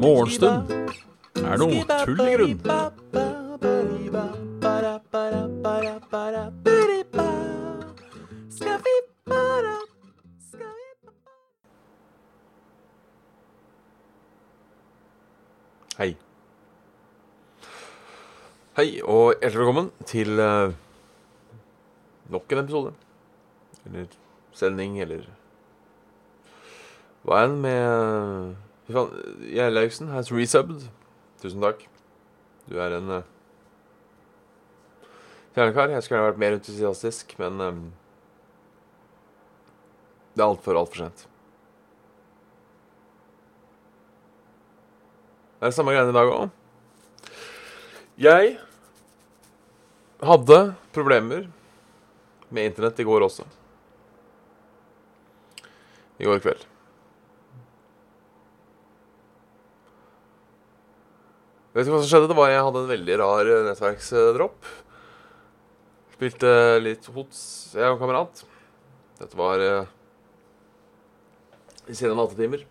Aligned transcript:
Morgenstund 0.00 0.72
er 1.38 1.60
noe 1.60 1.84
tull 2.02 2.22
i 2.24 2.32
grunn. 2.34 2.56
Hei. 16.00 16.16
Hei, 18.80 18.88
og 19.04 19.36
hjertelig 19.36 19.60
velkommen 19.60 19.92
til 20.08 20.42
eh, 20.42 20.74
nok 22.34 22.52
en 22.56 22.64
episode. 22.64 23.09
Eller 23.88 24.10
sending, 24.56 24.98
eller 25.00 25.28
hva 27.24 27.42
enn 27.44 27.58
med 27.60 28.56
Fy 28.90 28.94
faen, 28.96 29.10
Gjerlaugsen 29.54 30.08
has 30.10 30.32
resubbed. 30.34 30.88
Tusen 31.38 31.62
takk. 31.62 31.84
Du 32.66 32.78
er 32.82 32.96
en 32.96 33.12
uh, 33.20 33.26
fjernekar. 35.54 35.92
Jeg 35.94 36.02
skulle 36.02 36.18
gjerne 36.18 36.30
vært 36.32 36.40
mer 36.42 36.56
entusiastisk, 36.56 37.36
men 37.38 37.62
um, 37.62 37.84
det 40.34 40.42
er 40.42 40.48
altfor, 40.48 40.80
altfor 40.80 41.04
sent. 41.04 41.22
Det 45.60 45.68
er 45.68 45.70
det 45.70 45.76
samme 45.78 45.94
greiene 45.94 46.10
i 46.10 46.18
dag 46.18 46.34
òg. 46.34 46.58
Jeg 48.20 48.52
hadde 50.26 50.60
problemer 50.90 51.46
med 52.50 52.72
internett 52.72 52.98
i 52.98 53.06
går 53.06 53.30
også. 53.30 53.46
I 56.20 56.28
går 56.28 56.42
kveld. 56.44 56.66
Vet 61.70 61.86
du 61.86 61.92
hva 61.94 62.00
som 62.02 62.08
skjedde? 62.10 62.28
Det 62.28 62.36
var 62.36 62.50
Jeg 62.50 62.64
hadde 62.66 62.82
en 62.82 62.90
veldig 62.90 63.16
rar 63.22 63.48
eh, 63.48 63.62
nettverksdropp. 63.68 64.70
Spilte 66.16 66.50
litt 66.82 67.06
hots, 67.14 67.40
jeg 67.72 67.86
og 67.86 67.94
en 67.94 68.02
kamerat. 68.02 68.42
Dette 69.20 69.38
var 69.38 69.62
eh, 69.64 69.92
i 71.88 71.96
sene 71.96 72.18
nattetimer. 72.18 72.66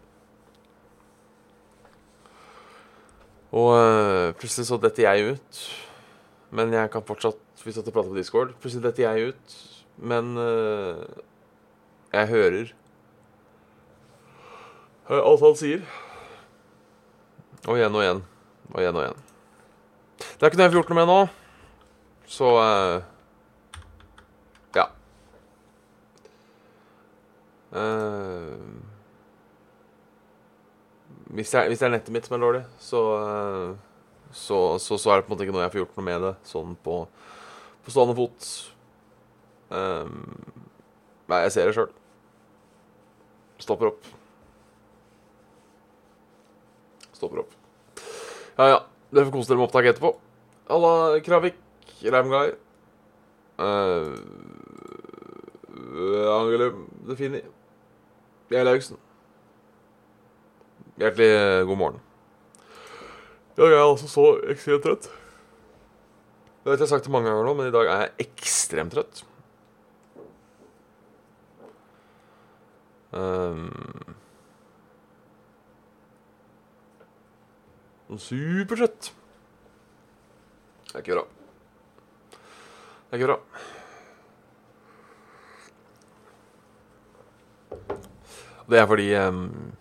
Og 3.56 3.72
eh, 3.80 4.30
plutselig 4.38 4.68
så 4.70 4.78
detter 4.84 5.08
jeg 5.08 5.34
ut. 5.34 5.62
Men 6.54 6.74
jeg 6.74 6.92
kan 6.94 7.06
fortsatt 7.06 7.46
Vi 7.64 7.74
satt 7.76 7.90
og 7.90 7.96
pratet 7.96 8.14
på 8.14 8.20
Discord. 8.20 8.54
Plutselig 8.62 8.86
detter 8.86 9.08
jeg 9.08 9.34
ut. 9.34 9.56
Men 10.12 10.36
eh, 10.40 11.02
jeg 12.14 12.32
hører 12.36 12.76
hører 15.10 15.28
alt 15.30 15.44
han 15.46 15.58
sier. 15.60 15.84
Og 17.68 17.76
igjen 17.78 17.96
og 17.96 18.04
igjen. 18.06 18.22
Og 18.72 18.82
igjen 18.82 19.00
og 19.00 19.04
igjen. 19.04 19.24
Det 20.20 20.42
er 20.42 20.52
ikke 20.52 20.60
noe 20.60 20.68
jeg 20.68 20.74
får 20.74 20.80
gjort 20.80 20.92
noe 20.94 21.00
med 21.00 21.10
nå. 21.10 21.20
Så 22.30 22.50
uh, 22.56 23.02
Ja. 24.78 24.86
Uh, 27.74 28.58
hvis, 31.30 31.50
det 31.52 31.60
er, 31.60 31.68
hvis 31.70 31.82
det 31.82 31.86
er 31.88 31.94
nettet 31.94 32.14
mitt 32.14 32.26
som 32.30 32.38
er 32.38 32.44
dårlig, 32.46 32.64
så, 32.82 33.04
uh, 33.20 34.32
så, 34.32 34.60
så, 34.82 34.98
så 34.98 35.14
er 35.14 35.20
det 35.20 35.28
på 35.28 35.34
en 35.34 35.38
måte 35.38 35.48
ikke 35.48 35.58
noe 35.58 35.66
jeg 35.66 35.74
får 35.76 35.84
gjort 35.84 35.98
noe 36.00 36.10
med 36.10 36.28
det 36.28 36.36
sånn 36.50 36.76
på, 36.86 37.02
på 37.86 37.94
stående 37.94 38.18
fot. 38.18 38.50
Eh, 39.70 40.06
nei, 41.30 41.42
jeg 41.46 41.54
ser 41.54 41.70
det 41.70 41.76
sjøl. 41.78 41.92
Stopper 43.62 43.92
opp. 43.92 44.08
Stopper 47.20 47.44
opp. 47.44 47.52
Ja, 48.56 48.70
ja. 48.72 48.80
Dere 49.12 49.28
får 49.28 49.34
kose 49.36 49.52
dere 49.52 49.60
med 49.60 49.68
opptak 49.68 49.90
etterpå. 49.92 50.14
Halla, 50.70 51.20
Kravik. 51.26 51.58
Ramguy. 52.00 52.54
Uh, 53.60 54.16
Angelum 56.32 56.86
Defini. 57.10 57.42
Jeg 58.50 58.56
er 58.56 58.64
Gjerlaugsen. 58.64 59.02
Hjertelig 61.00 61.28
eh, 61.32 61.66
god 61.68 61.78
morgen. 61.80 62.00
I 63.52 63.60
dag 63.60 63.68
er 63.68 63.76
jeg 63.76 63.84
altså 63.90 64.08
så 64.12 64.26
ekstremt 64.52 64.84
trøtt. 64.84 65.10
Det 66.64 66.72
vet 66.72 66.80
jeg 66.80 66.86
har 66.86 66.92
sagt 66.94 67.06
det 67.08 67.14
mange 67.14 67.30
ganger 67.30 67.48
nå, 67.48 67.54
men 67.60 67.70
i 67.70 67.76
dag 67.76 67.88
er 67.92 68.02
jeg 68.06 68.30
ekstremt 68.30 68.96
trøtt. 68.96 69.22
Um, 73.12 73.70
Supertrøtt. 78.18 79.14
Det 80.90 80.96
er 80.96 81.04
ikke 81.04 81.14
bra. 81.14 81.26
Det 82.32 83.12
er 83.12 83.20
ikke 83.20 83.28
bra. 83.30 83.40
Det 88.70 88.80
er 88.80 88.86
fordi 88.86 89.16
um, 89.18 89.74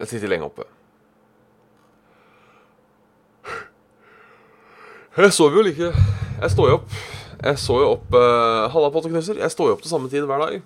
Jeg 0.00 0.08
sitter 0.08 0.28
lenge 0.28 0.44
oppe. 0.46 0.64
Jeg 5.16 5.32
sover 5.32 5.56
jo 5.56 5.62
like 5.62 5.90
Jeg 6.40 6.50
står 6.50 6.68
jo 6.68 6.74
opp. 6.80 6.92
Jeg 7.42 7.58
står 7.58 7.80
jo 7.82 7.88
opp 7.96 8.14
uh, 8.14 8.70
Halla, 8.72 8.90
potteknuser. 8.90 9.38
Jeg 9.42 9.50
står 9.50 9.66
jo 9.68 9.74
opp 9.76 9.82
til 9.82 9.90
samme 9.90 10.08
tid 10.08 10.24
hver 10.24 10.38
dag. 10.46 10.62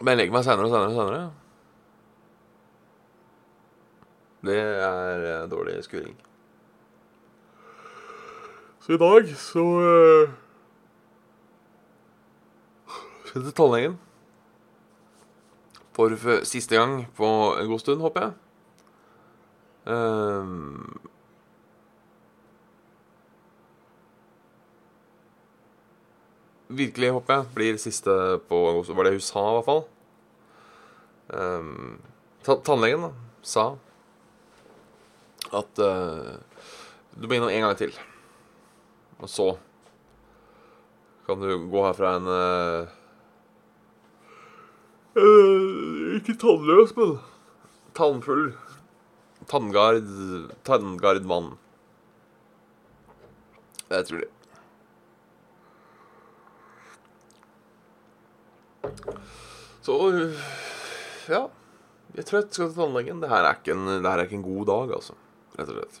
Men 0.00 0.12
jeg 0.12 0.22
legger 0.22 0.34
meg 0.34 0.44
seinere 0.46 0.66
og 0.66 0.72
seinere 0.72 0.90
og 0.90 0.98
seinere. 0.98 1.47
Det 4.46 4.54
er 4.54 5.42
uh, 5.42 5.50
dårlig 5.50 5.84
skuring. 5.84 6.14
Så 8.80 8.92
i 8.94 8.98
dag 8.98 9.32
så 9.36 9.64
uh, 9.64 10.30
Skal 13.24 13.42
til 13.42 13.52
tannlegen. 13.52 13.98
For 15.92 16.14
siste 16.46 16.76
gang 16.76 17.02
på 17.16 17.26
en 17.58 17.68
god 17.68 17.78
stund, 17.82 18.00
håper 18.00 18.20
jeg. 18.20 18.32
Um, 19.88 21.00
virkelig, 26.68 27.10
håper 27.10 27.34
jeg, 27.34 27.44
blir 27.54 27.76
siste 27.82 28.14
på 28.48 28.62
en 28.68 28.76
god 28.78 28.84
stund. 28.84 28.96
Var 28.96 29.04
det 29.04 29.12
hun 29.12 29.26
sa, 29.26 29.44
i 29.50 29.58
hvert 29.58 29.68
fall. 29.68 29.84
Um, 31.34 32.00
tannlegen 32.46 33.08
da, 33.08 33.12
sa 33.42 33.66
at 35.56 35.80
uh, 35.80 36.36
du 37.16 37.26
må 37.26 37.38
innom 37.38 37.50
en 37.52 37.64
gang 37.66 37.76
til. 37.78 37.92
Og 39.18 39.30
så 39.30 39.48
kan 41.26 41.40
du 41.42 41.68
gå 41.68 41.82
herfra 41.84 42.14
en 42.16 42.28
uh, 42.30 42.94
Ikke 46.16 46.36
tannløs, 46.38 46.94
men 46.96 47.18
tannfull. 47.98 48.52
Tanngard 49.48 50.08
Tanngardmann. 50.64 51.56
Det 53.88 54.02
tror 54.08 54.20
jeg. 54.20 54.32
Så 59.84 59.94
ja. 61.28 61.46
Jeg 62.16 62.26
tror 62.26 62.38
jeg 62.40 62.48
skal 62.50 62.68
til 62.68 62.76
tannlegen. 62.76 63.22
Det 63.22 63.30
her 63.30 63.46
er 63.46 64.24
ikke 64.26 64.38
en 64.40 64.44
god 64.44 64.68
dag, 64.68 64.94
altså. 64.98 65.16
Rett 65.58 65.72
og 65.72 65.78
slett. 65.78 66.00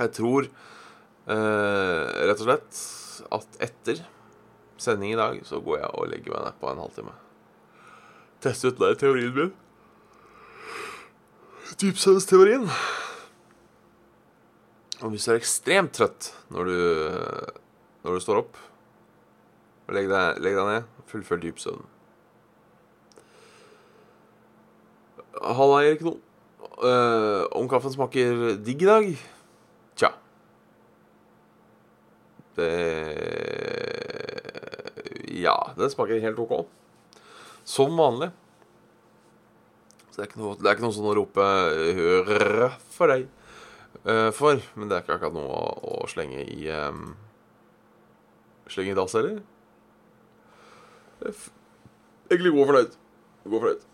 Jeg 0.00 0.12
tror 0.16 0.46
eh, 0.46 2.04
rett 2.28 2.40
og 2.40 2.46
slett 2.46 2.80
at 3.36 3.58
etter 3.66 4.00
sending 4.80 5.12
i 5.12 5.18
dag 5.18 5.42
så 5.46 5.60
går 5.62 5.82
jeg 5.82 5.90
og 5.92 6.08
legger 6.10 6.34
meg 6.34 6.46
ned 6.46 6.60
på 6.60 6.70
en 6.70 6.80
halvtime. 6.82 7.16
Teste 8.40 8.70
ut 8.70 8.80
den 8.80 8.96
teorien 9.00 9.34
min. 9.36 9.52
Dypsøvnsteorien. 11.80 12.66
Og 15.00 15.12
hvis 15.12 15.24
du 15.24 15.32
er 15.32 15.38
ekstremt 15.38 15.94
trøtt 15.96 16.32
når 16.52 16.68
du, 16.68 16.80
når 18.04 18.16
du 18.16 18.24
står 18.24 18.42
opp, 18.42 18.58
legg 19.94 20.10
deg, 20.10 20.40
legg 20.42 20.58
deg 20.58 20.68
ned, 20.68 20.90
fullfør 21.10 21.40
dypsøvnen. 21.44 21.86
Halla, 25.40 25.84
Erik 25.86 26.02
No. 26.04 26.18
Uh, 26.60 27.44
om 27.56 27.68
kaffen 27.68 27.92
smaker 27.92 28.56
digg 28.64 28.82
i 28.84 28.88
dag? 28.88 29.08
Tja. 30.00 30.10
Det 32.56 32.68
Ja, 35.40 35.56
den 35.76 35.92
smaker 35.92 36.20
helt 36.20 36.40
OK. 36.40 36.66
Som 37.64 37.96
vanlig. 37.96 38.30
Så 40.10 40.18
det 40.18 40.24
er 40.24 40.30
ikke 40.30 40.40
noe, 40.42 40.56
det 40.58 40.68
er 40.68 40.76
ikke 40.76 40.84
noe 40.84 40.96
sånn 40.96 41.10
å 41.12 41.16
rope 41.16 41.44
'hurra 41.96 42.70
for 42.92 43.12
deg'. 43.12 43.28
uh, 44.04 44.30
for. 44.32 44.60
Men 44.74 44.88
det 44.88 44.96
er 44.96 45.04
ikke 45.04 45.16
akkurat 45.16 45.36
noe 45.36 45.48
å, 45.48 46.00
å 46.04 46.08
slenge 46.08 46.44
i 46.44 46.68
um, 46.72 47.14
Slenge 48.70 48.92
i 48.92 48.94
dass 48.94 49.16
heller. 49.18 49.40
Jeg 51.20 51.32
er 51.32 51.38
Egentlig 52.30 52.52
god 52.54 52.68
fornøyd. 52.68 52.92
God 53.44 53.60
fornøyd. 53.64 53.89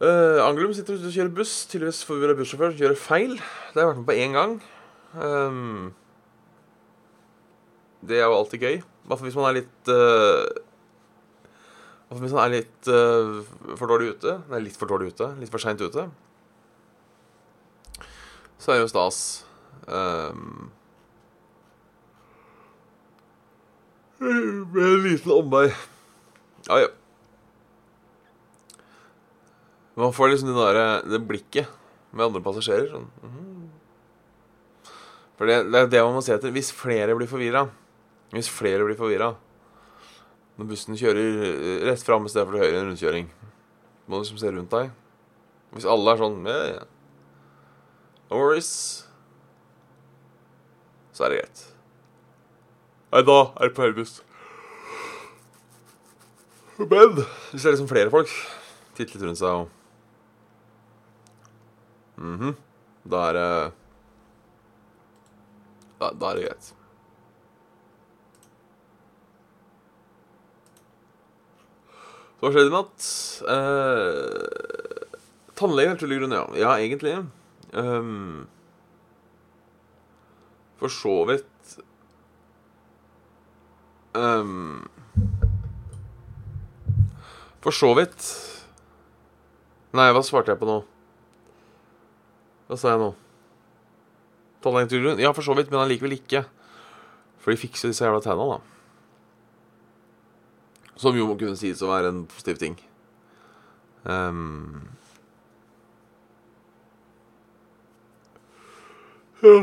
Uh, 0.00 0.40
Anglum 0.40 0.72
sitter 0.72 0.96
og 0.96 1.12
kjører 1.12 1.32
buss. 1.36 1.66
Tydeligvis 1.68 2.04
forvirra 2.08 2.36
bussjåfør 2.38 2.72
som 2.72 2.78
kjører 2.80 2.96
feil. 2.96 3.34
Det 3.36 3.76
har 3.76 3.82
jeg 3.82 3.90
vært 3.90 3.98
med 4.00 4.08
på 4.08 4.16
én 4.16 4.36
gang. 4.36 4.54
Um, 5.12 5.90
det 8.08 8.16
er 8.16 8.24
jo 8.24 8.38
alltid 8.38 8.64
gøy. 8.64 8.80
I 8.80 9.18
hvis 9.20 9.36
man 9.36 9.48
er 9.48 9.56
litt 9.58 9.90
uh, 9.90 10.46
Hvis 12.14 12.32
man 12.32 12.44
er 12.46 12.52
litt 12.54 12.88
uh, 12.88 13.42
for 13.76 13.92
dårlig 13.92 14.14
ute. 14.16 14.38
Nei, 14.48 14.62
litt 14.64 14.78
for 14.80 14.88
dårlig 14.88 15.12
ute. 15.12 15.28
Litt 15.42 15.52
for 15.52 15.60
seint 15.60 15.84
ute. 15.84 16.06
Så 18.56 18.72
er 18.72 18.78
det 18.78 18.86
jo 18.86 18.92
stas. 18.94 19.20
Um, 19.84 20.70
med 24.20 24.80
en 24.86 25.04
liten 25.04 25.36
omvei. 25.36 25.66
Ja, 26.68 26.80
ja. 26.86 26.90
Man 30.00 30.14
får 30.16 30.32
liksom 30.32 30.50
det, 30.50 30.56
der, 30.56 31.04
det 31.12 31.20
blikket 31.28 31.68
med 32.16 32.26
andre 32.30 32.42
passasjerer. 32.44 32.88
Sånn. 32.94 33.08
Mhm. 33.26 33.46
For 35.40 35.48
det, 35.48 35.60
det, 35.72 35.78
er 35.80 35.92
det 35.92 36.02
man 36.04 36.18
må 36.18 36.24
se 36.24 36.34
etter. 36.34 36.52
Hvis 36.52 36.68
flere 36.76 37.14
blir 37.16 37.28
forvirra 37.28 37.62
Hvis 38.34 38.50
flere 38.52 38.84
blir 38.84 38.98
forvirra 38.98 39.30
når 40.60 40.66
bussen 40.68 40.98
kjører 41.00 41.38
eh, 41.40 41.84
rett 41.88 42.02
fram 42.04 42.26
istedenfor 42.28 42.52
til 42.52 42.60
høyre 42.60 42.74
i 42.74 42.80
en 42.82 42.88
rundkjøring, 42.90 43.28
må 44.04 44.18
du 44.18 44.26
liksom 44.26 44.40
se 44.42 44.50
rundt 44.52 44.74
deg. 44.74 44.90
Hvis 45.72 45.86
alle 45.88 46.12
er 46.12 46.20
sånn 46.20 46.36
yeah, 46.44 46.64
yeah. 46.74 46.90
No 48.28 48.42
worries. 48.42 48.68
Så 51.16 51.24
er 51.24 51.32
det 51.32 51.38
greit. 51.40 51.62
Nei, 53.14 53.22
da 53.30 53.38
er 53.56 53.70
det 53.70 53.76
på 53.78 53.86
høyrebuss. 53.86 54.18
Men 56.76 57.16
hvis 57.16 57.56
det 57.56 57.64
er 57.64 57.74
liksom 57.78 57.88
flere 57.88 58.12
folk 58.12 58.30
titter 58.98 59.16
litt 59.16 59.26
rundt 59.30 59.40
seg 59.40 59.62
og 59.62 59.79
Mhm. 62.20 62.54
Da 63.10 63.28
er 63.30 63.32
det 63.38 63.72
da, 66.00 66.10
da 66.16 66.30
er 66.30 66.38
det 66.38 66.44
greit. 66.46 66.70
Så 72.40 72.46
hva 72.46 72.52
skjedde 72.54 72.70
i 72.70 72.72
natt? 72.72 73.08
Eh, 73.52 75.10
tannlegen 75.60 75.98
er 75.98 76.14
grunn, 76.22 76.32
ja. 76.32 76.44
Ja, 76.56 76.70
egentlig. 76.80 77.18
Um, 77.76 78.48
for 80.80 80.88
så 80.88 81.12
vidt 81.28 81.76
um, 84.16 84.88
For 87.62 87.70
så 87.70 87.92
vidt 87.94 88.24
Nei, 89.94 90.08
hva 90.10 90.24
svarte 90.26 90.50
jeg 90.50 90.58
på 90.58 90.66
nå? 90.66 90.80
Hva 92.70 92.76
sa 92.78 92.92
jeg 92.92 93.00
nå? 93.02 93.08
Tannlegeturen? 94.62 95.18
Ja, 95.18 95.32
for 95.34 95.42
så 95.42 95.56
vidt, 95.58 95.72
men 95.72 95.80
allikevel 95.82 96.12
ikke. 96.14 96.44
For 97.42 97.50
de 97.50 97.58
fikser 97.58 97.90
disse 97.90 98.04
jævla 98.04 98.20
tenna, 98.22 98.46
da. 98.46 98.58
Som 101.00 101.18
jo 101.18 101.26
må 101.26 101.34
kunne 101.40 101.58
sies 101.58 101.82
å 101.82 101.90
være 101.90 102.12
en 102.12 102.20
positiv 102.30 102.60
ting. 102.62 102.78
Um, 104.06 104.86
ja 109.42 109.56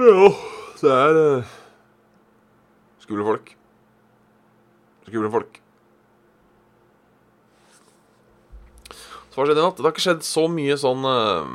Ja, 0.00 0.28
det 0.82 0.92
er 0.96 1.22
uh, 1.22 1.56
skumle 3.06 3.30
folk. 3.30 3.54
Skumle 5.06 5.30
folk. 5.30 5.62
Hva 9.40 9.46
skjedde 9.48 9.62
i 9.62 9.64
natt? 9.64 9.78
Det 9.78 9.86
har 9.86 9.94
ikke 9.94 10.04
skjedd 10.04 10.24
så 10.26 10.42
mye 10.52 10.74
sånn 10.76 11.06
uh, 11.08 11.52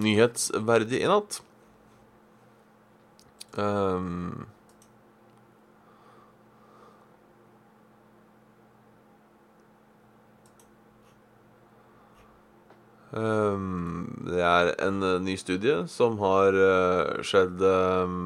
nyhetsverdig 0.00 1.02
i 1.04 1.10
natt. 1.10 1.42
Um, 3.60 4.46
um, 13.12 14.08
det 14.30 14.40
er 14.40 14.72
en 14.88 15.04
uh, 15.04 15.18
ny 15.20 15.36
studie 15.40 15.82
som 15.92 16.16
har 16.24 16.56
uh, 16.56 17.20
skjedd 17.20 17.60
um, 17.60 18.16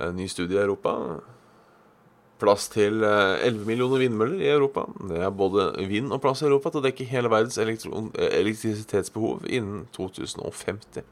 En 0.00 0.14
ny 0.16 0.24
studie 0.32 0.56
i 0.56 0.62
Europa. 0.62 0.94
Plass 2.40 2.70
til 2.72 3.04
11 3.04 3.66
millioner 3.68 4.00
vindmøller 4.00 4.40
i 4.40 4.48
Europa. 4.48 4.86
Det 5.10 5.18
er 5.20 5.32
både 5.36 5.70
vind 5.90 6.12
og 6.14 6.22
plass 6.24 6.40
i 6.40 6.48
Europa 6.48 6.72
til 6.72 6.80
å 6.80 6.86
dekke 6.86 7.08
hele 7.10 7.32
verdens 7.32 7.60
elektrisitetsbehov 7.60 9.44
innen 9.44 9.84
2050. 9.96 11.04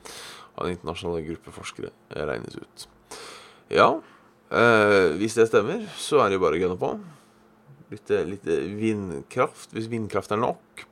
Av 0.59 0.67
en 0.67 0.73
internasjonal 0.75 1.27
gruppe 1.27 1.53
forskere 1.55 1.93
regnes 2.17 2.57
ut. 2.57 2.89
Ja, 3.69 4.01
eh, 4.51 5.13
hvis 5.21 5.37
det 5.37 5.51
stemmer, 5.51 5.85
så 6.01 6.23
er 6.23 6.31
det 6.31 6.39
jo 6.39 6.45
bare 6.47 6.57
å 6.57 6.63
gunne 6.65 6.81
på. 6.81 6.95
Litt, 7.93 8.13
litt, 8.29 8.49
vindkraft, 8.81 9.73
hvis 9.77 9.89
vindkraft 9.93 10.33
er 10.33 10.41
nok. 10.41 10.85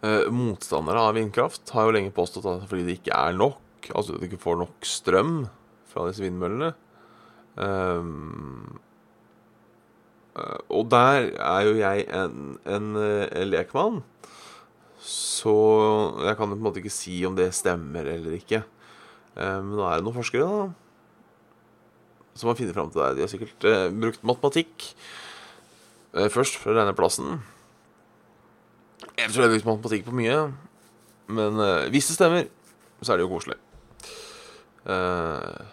Eh, 0.00 0.28
motstandere 0.32 1.00
av 1.04 1.16
vindkraft 1.16 1.72
har 1.76 1.88
jo 1.88 1.96
lenge 1.96 2.12
påstått 2.16 2.48
at 2.48 2.68
fordi 2.70 2.86
det 2.86 2.98
ikke 3.00 3.16
er 3.16 3.36
nok, 3.36 3.90
altså 3.92 4.14
at 4.14 4.22
du 4.22 4.28
ikke 4.30 4.40
får 4.40 4.62
nok 4.62 4.86
strøm 4.88 5.34
fra 5.90 6.06
disse 6.08 6.24
vindmøllene, 6.24 6.72
Um, 7.56 8.78
og 10.70 10.86
der 10.92 11.32
er 11.34 11.64
jo 11.66 11.72
jeg 11.76 12.06
en, 12.16 12.58
en, 12.64 12.92
en, 12.96 13.48
lekmann, 13.50 14.02
så 15.02 15.54
jeg 16.22 16.36
kan 16.38 16.52
på 16.52 16.56
en 16.56 16.62
måte 16.64 16.80
ikke 16.80 16.92
si 16.94 17.18
om 17.26 17.34
det 17.36 17.50
stemmer 17.56 18.06
eller 18.14 18.38
ikke. 18.38 18.62
Um, 19.34 19.72
men 19.72 19.74
nå 19.80 19.88
er 19.88 19.98
det 19.98 20.06
noen 20.06 20.20
forskere 20.20 20.46
da 20.46 20.70
som 22.40 22.48
har 22.50 22.56
funnet 22.56 22.76
fram 22.76 22.90
til 22.90 23.02
det. 23.02 23.16
De 23.16 23.24
har 23.24 23.30
sikkert 23.30 23.66
uh, 23.68 23.88
brukt 23.92 24.22
matematikk 24.26 24.86
uh, 26.16 26.28
først 26.32 26.56
for 26.60 26.72
å 26.72 26.78
regne 26.78 26.96
plassen. 26.96 27.40
Jeg 29.18 29.32
tror 29.32 29.42
jeg 29.42 29.48
har 29.48 29.54
brukt 29.56 29.68
matematikk 29.68 30.06
på 30.06 30.16
mye, 30.16 30.38
men 31.32 31.60
uh, 31.60 31.90
hvis 31.92 32.10
det 32.10 32.16
stemmer, 32.16 32.48
så 33.02 33.12
er 33.12 33.20
det 33.20 33.26
jo 33.26 33.34
koselig. 33.34 33.58
Uh, 34.86 35.68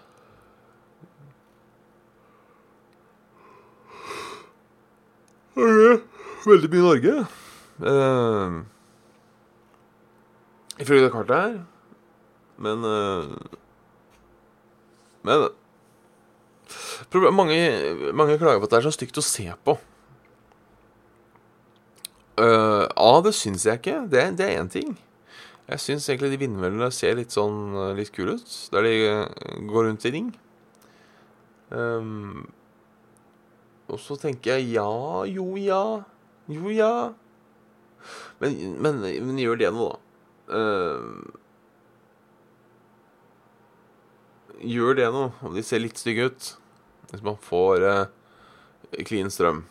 Veldig 5.57 6.69
mye 6.69 6.83
Norge. 6.85 7.13
Uh, 7.81 8.61
ifølge 10.81 11.07
det 11.07 11.13
kartet 11.13 11.35
her. 11.35 11.55
Men 12.57 12.85
uh, 12.85 13.37
Men 15.27 15.49
mange, 17.33 17.57
mange, 18.13 18.37
klager 18.37 18.59
på 18.59 18.67
at 18.67 18.71
det 18.71 18.77
er 18.77 18.85
så 18.87 18.93
stygt 18.95 19.19
å 19.19 19.25
se 19.25 19.47
på. 19.65 19.77
Uh, 22.37 22.85
A, 22.85 23.11
det 23.25 23.33
syns 23.35 23.65
jeg 23.65 23.81
ikke. 23.81 23.99
Det, 24.11 24.23
det 24.39 24.45
er 24.45 24.61
én 24.61 24.71
ting. 24.71 24.93
Jeg 25.67 25.83
syns 25.83 26.07
egentlig 26.07 26.31
de 26.35 26.41
vindmøllene 26.45 26.87
ser 26.95 27.17
litt 27.17 27.33
sånn 27.35 27.73
litt 27.97 28.13
kule 28.15 28.37
ut. 28.37 28.53
Der 28.71 28.87
de 28.87 28.93
går 29.67 29.89
rundt 29.89 30.05
i 30.07 30.13
ring. 30.13 30.29
Um, 31.73 32.45
og 33.87 33.99
så 34.03 34.17
tenker 34.19 34.57
jeg 34.57 34.73
ja, 34.75 34.89
jo, 35.31 35.55
ja. 35.59 36.03
Jo, 36.51 36.69
ja. 36.71 37.13
Men, 38.39 38.81
men, 38.81 39.01
men 39.01 39.39
gjør 39.39 39.59
det 39.59 39.71
noe, 39.75 39.95
da? 39.95 39.99
Uh, 40.47 41.27
gjør 44.63 44.95
det 44.97 45.07
noe 45.11 45.31
om 45.43 45.55
de 45.55 45.63
ser 45.65 45.83
litt 45.83 45.99
stygge 45.99 46.29
ut? 46.29 46.51
Hvis 47.11 47.23
man 47.23 47.39
får 47.43 47.83
uh, 47.83 48.05
clean 49.07 49.31
strøm. 49.31 49.63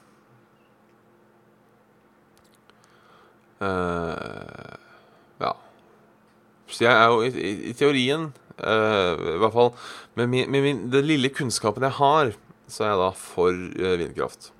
Uh, 3.60 4.76
ja. 5.40 5.52
Så 6.68 6.84
jeg 6.84 6.92
er 6.92 7.06
jo 7.12 7.22
i, 7.24 7.30
i, 7.32 7.52
i 7.70 7.76
teorien, 7.76 8.30
uh, 8.60 9.12
i 9.16 9.38
hvert 9.40 9.54
fall 9.54 9.72
med, 10.16 10.26
min, 10.32 10.50
med 10.52 10.64
min, 10.64 10.82
den 10.92 11.08
lille 11.08 11.32
kunnskapen 11.32 11.84
jeg 11.86 11.96
har 12.00 12.34
så 12.66 12.84
er 12.84 12.92
jeg 12.92 13.00
da 13.02 13.08
for 13.18 13.54
eh, 13.54 13.96
vindkraft. 14.02 14.50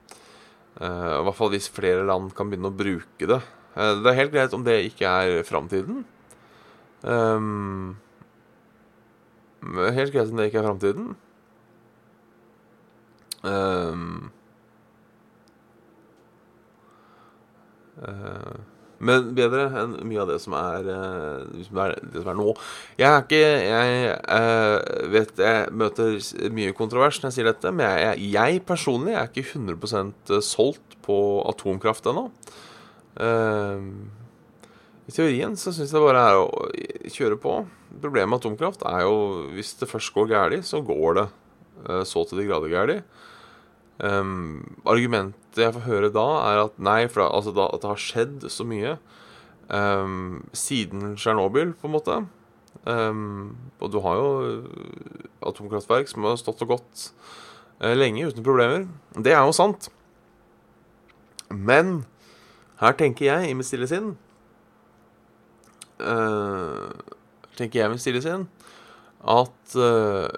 Uh, 0.77 1.21
I 1.21 1.25
hvert 1.25 1.39
fall 1.39 1.53
hvis 1.55 1.71
flere 1.73 2.05
land 2.07 2.35
kan 2.37 2.51
begynne 2.51 2.71
å 2.71 2.77
bruke 2.77 3.29
det. 3.31 3.41
Uh, 3.75 3.95
det 4.03 4.11
er 4.11 4.19
helt 4.21 4.35
greit 4.35 4.57
om 4.57 4.65
det 4.67 4.77
ikke 4.91 5.09
er 5.09 5.47
framtiden. 5.49 6.03
Um, 7.03 7.97
helt 9.97 10.13
greit 10.15 10.31
om 10.31 10.39
det 10.39 10.51
ikke 10.51 10.61
er 10.61 10.69
framtiden. 10.69 11.15
Um, 13.47 14.31
uh, 18.03 18.76
men 18.99 19.33
bedre 19.37 19.67
enn 19.77 19.95
mye 20.09 20.23
av 20.23 20.31
det 20.31 20.39
som 20.41 20.55
er, 20.57 20.87
uh, 20.89 21.45
det 21.53 21.67
som 21.67 21.81
er, 21.85 21.95
det 22.01 22.23
som 22.23 22.31
er 22.33 22.39
nå. 22.39 22.53
Jeg 22.97 23.09
er 23.11 23.25
ikke 23.25 23.41
Jeg 23.43 24.15
uh, 24.25 25.09
vet 25.13 25.43
jeg 25.43 25.73
møter 25.77 26.17
mye 26.57 26.77
kontrovers 26.77 27.21
når 27.21 27.29
jeg 27.29 27.37
sier 27.39 27.51
dette, 27.51 27.73
men 27.77 27.85
jeg, 28.01 28.31
jeg 28.33 28.63
personlig 28.69 29.17
er 29.17 29.29
ikke 29.29 29.45
100% 29.53 30.37
solgt 30.45 30.97
på 31.07 31.19
atomkraft 31.53 32.09
ennå. 32.09 32.31
Uh, 33.21 33.85
I 35.07 35.15
teorien 35.15 35.59
så 35.61 35.75
syns 35.75 35.93
jeg 35.93 36.01
det 36.01 36.07
bare 36.07 36.25
er 36.31 36.41
å 36.41 36.49
kjøre 37.13 37.41
på. 37.43 37.59
Problemet 38.01 38.33
med 38.33 38.41
atomkraft 38.41 38.87
er 38.89 39.05
jo 39.05 39.19
hvis 39.53 39.77
det 39.81 39.91
først 39.93 40.15
går 40.17 40.33
galt, 40.33 40.69
så 40.69 40.81
går 40.85 41.21
det 41.21 41.29
så 42.09 42.23
til 42.25 42.41
de 42.41 42.47
grader 42.49 42.73
galt. 42.73 43.17
Um, 43.97 44.77
argumentet 44.85 45.63
jeg 45.63 45.73
får 45.73 45.87
høre 45.87 46.13
da, 46.13 46.27
er 46.51 46.63
at 46.67 46.81
nei, 46.83 47.07
for 47.09 47.25
altså 47.25 47.55
da, 47.57 47.71
at 47.73 47.81
det 47.85 47.93
har 47.95 48.03
skjedd 48.03 48.49
så 48.53 48.67
mye 48.69 48.97
um, 49.73 50.43
siden 50.53 51.15
Tsjernobyl, 51.17 51.73
på 51.81 51.89
en 51.89 51.95
måte. 51.95 52.19
Um, 52.85 53.57
og 53.81 53.91
du 53.93 54.01
har 54.05 54.21
jo 54.21 54.29
atomkraftverk 55.49 56.11
som 56.13 56.29
har 56.29 56.37
stått 56.41 56.63
og 56.67 56.77
gått 56.77 57.09
uh, 57.81 57.95
lenge 57.97 58.29
uten 58.29 58.45
problemer. 58.47 58.87
Det 59.17 59.33
er 59.33 59.43
jo 59.43 59.57
sant. 59.57 59.89
Men 61.49 62.05
her 62.83 62.97
tenker 62.99 63.31
jeg 63.31 63.51
i 63.51 63.57
mitt 63.57 63.69
stille 63.69 63.87
sinn 63.89 64.09
uh, 66.03 66.91
Tenker 67.57 67.79
jeg 67.79 67.87
i 67.87 67.93
mitt 67.93 68.03
stille 68.03 68.21
sinn 68.21 68.49
at 69.27 69.77
uh, 69.81 70.29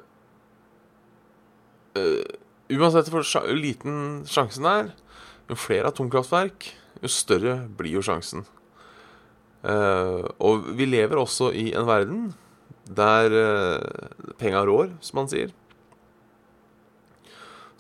Uansett 2.68 3.08
hvor 3.08 3.25
liten 3.56 4.25
sjansen 4.28 4.66
er, 4.68 4.90
jo 5.48 5.56
flere 5.56 5.88
atomkraftverk, 5.88 6.68
jo 7.00 7.10
større 7.12 7.62
blir 7.78 7.96
jo 7.96 8.04
sjansen. 8.04 8.44
Uh, 9.64 10.28
og 10.38 10.68
vi 10.78 10.87
lever 10.87 11.18
også 11.18 11.50
i 11.56 11.70
en 11.75 11.87
verden 11.88 12.20
der 12.84 13.32
uh, 13.34 14.34
penga 14.38 14.62
rår, 14.68 14.92
som 15.02 15.22
man 15.22 15.30
sier. 15.32 15.50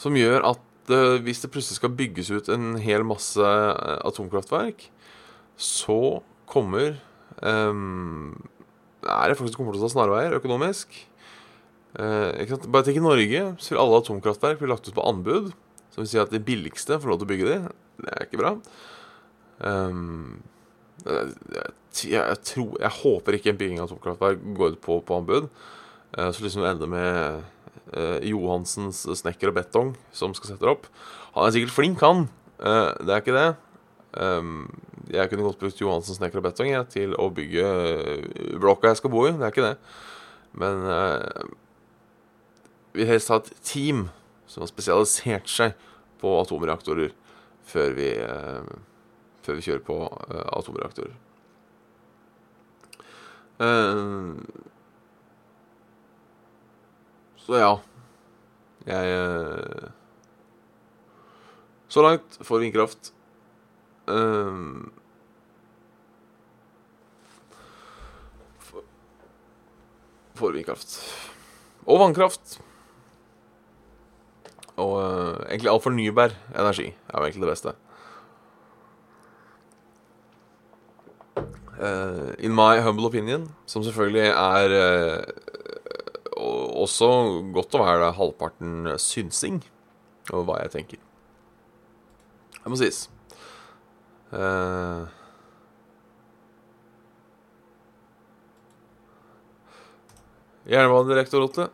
Som 0.00 0.16
gjør 0.18 0.46
at 0.54 0.64
uh, 0.90 1.20
hvis 1.22 1.44
det 1.44 1.52
plutselig 1.54 1.78
skal 1.78 1.94
bygges 1.98 2.32
ut 2.34 2.50
en 2.54 2.80
hel 2.82 3.06
masse 3.06 3.52
atomkraftverk, 4.08 4.88
så 5.58 6.20
kommer 6.48 6.96
um, 7.42 8.34
Er 9.02 9.28
det 9.28 9.38
folk 9.38 9.50
som 9.52 9.66
til 9.68 9.80
å 9.82 9.86
ta 9.86 9.92
snarveier 9.92 10.36
økonomisk? 10.38 10.94
Eh, 11.98 12.58
Bare 12.70 12.86
tenk 12.86 13.00
i 13.00 13.02
Norge, 13.02 13.42
så 13.58 13.74
vil 13.74 13.82
alle 13.82 13.98
atomkraftverk 13.98 14.60
bli 14.60 14.70
lagt 14.70 14.86
ut 14.86 14.94
på 14.94 15.06
anbud. 15.08 15.50
Som 15.90 16.04
vil 16.04 16.12
si 16.12 16.20
at 16.22 16.30
de 16.30 16.42
billigste 16.42 17.00
får 17.00 17.10
lov 17.10 17.18
til 17.18 17.26
å 17.26 17.32
bygge 17.32 17.50
de. 17.50 17.58
Det 18.04 18.14
er 18.14 18.28
ikke 18.28 18.40
bra. 18.40 18.54
Um, 19.58 20.38
jeg, 21.02 22.12
jeg, 22.12 22.38
tror, 22.46 22.74
jeg, 22.78 22.94
håper 23.00 23.34
ikke 23.34 23.50
en 23.50 23.58
bygging 23.58 23.80
av 23.80 23.88
atomkraftverk 23.88 24.42
går 24.54 24.76
ut 24.76 24.82
på, 24.84 25.00
på 25.02 25.18
anbud. 25.18 25.48
Eh, 26.14 26.30
så 26.30 26.44
liksom 26.44 26.66
ender 26.68 26.90
med 26.90 27.40
eh, 27.92 28.18
Johansens 28.30 29.02
snekker 29.18 29.50
og 29.50 29.58
betong 29.58 29.94
som 30.14 30.36
skal 30.36 30.52
sette 30.52 30.62
det 30.66 30.76
opp. 30.76 30.86
Han 31.34 31.48
er 31.48 31.56
sikkert 31.56 31.74
flink, 31.74 32.02
han. 32.04 32.28
Uh, 32.58 32.94
det 33.06 33.14
er 33.14 33.22
ikke 33.22 33.38
det. 33.38 33.48
Um, 34.18 34.68
jeg 35.10 35.30
kunne 35.30 35.44
godt 35.46 35.60
brukt 35.60 35.80
Johansens 35.82 36.18
snekker 36.18 36.40
og 36.40 36.46
betong 36.46 36.70
jeg, 36.70 36.86
til 36.94 37.14
å 37.18 37.28
bygge 37.34 37.66
blokka 38.62 38.92
jeg 38.92 39.02
skal 39.02 39.12
bo 39.14 39.26
i. 39.26 39.34
Det 39.34 39.46
er 39.46 39.54
ikke 39.54 39.66
det. 39.66 39.76
Men 40.58 40.86
vil 42.98 43.08
helst 43.08 43.30
ha 43.30 43.38
et 43.38 43.50
team 43.62 44.08
som 44.48 44.64
har 44.64 44.70
spesialisert 44.70 45.50
seg 45.50 45.74
på 46.18 46.32
atomreaktorer 46.40 47.12
før 47.68 47.94
vi, 47.98 48.08
eh, 48.18 48.70
før 49.44 49.58
vi 49.58 49.66
kjører 49.66 49.84
på 49.86 49.98
eh, 50.08 50.46
atomreaktorer. 50.58 51.14
Eh, 53.58 54.34
så 57.44 57.62
ja. 57.62 57.70
Jeg 58.88 59.90
Så 61.88 62.02
langt 62.04 62.38
for 62.44 62.60
vindkraft. 62.60 63.12
For, 68.68 68.84
for 70.40 70.56
vindkraft. 70.56 70.94
Og 71.88 72.00
vannkraft. 72.00 72.58
Og 74.78 74.94
uh, 74.94 75.36
egentlig 75.48 75.70
all 75.72 75.82
fornybar 75.82 76.34
energi 76.54 76.92
er 76.92 77.18
jo 77.18 77.26
egentlig 77.26 77.46
det 77.46 77.52
beste. 77.52 77.74
Uh, 81.78 82.34
in 82.38 82.54
my 82.54 82.80
humble 82.82 83.06
opinion, 83.06 83.48
som 83.66 83.82
selvfølgelig 83.86 84.30
er 84.30 84.74
uh, 84.78 85.22
også 86.82 87.10
godt 87.54 87.74
å 87.74 87.82
være 87.82 88.14
halvparten 88.18 88.94
synsing 89.02 89.60
over 90.32 90.44
hva 90.48 90.62
jeg 90.62 90.74
tenker. 90.74 91.04
Det 92.58 92.70
må 92.70 92.78
sies. 92.78 93.06
Uh, 94.28 95.06
Jernbanedirektoratet 100.68 101.72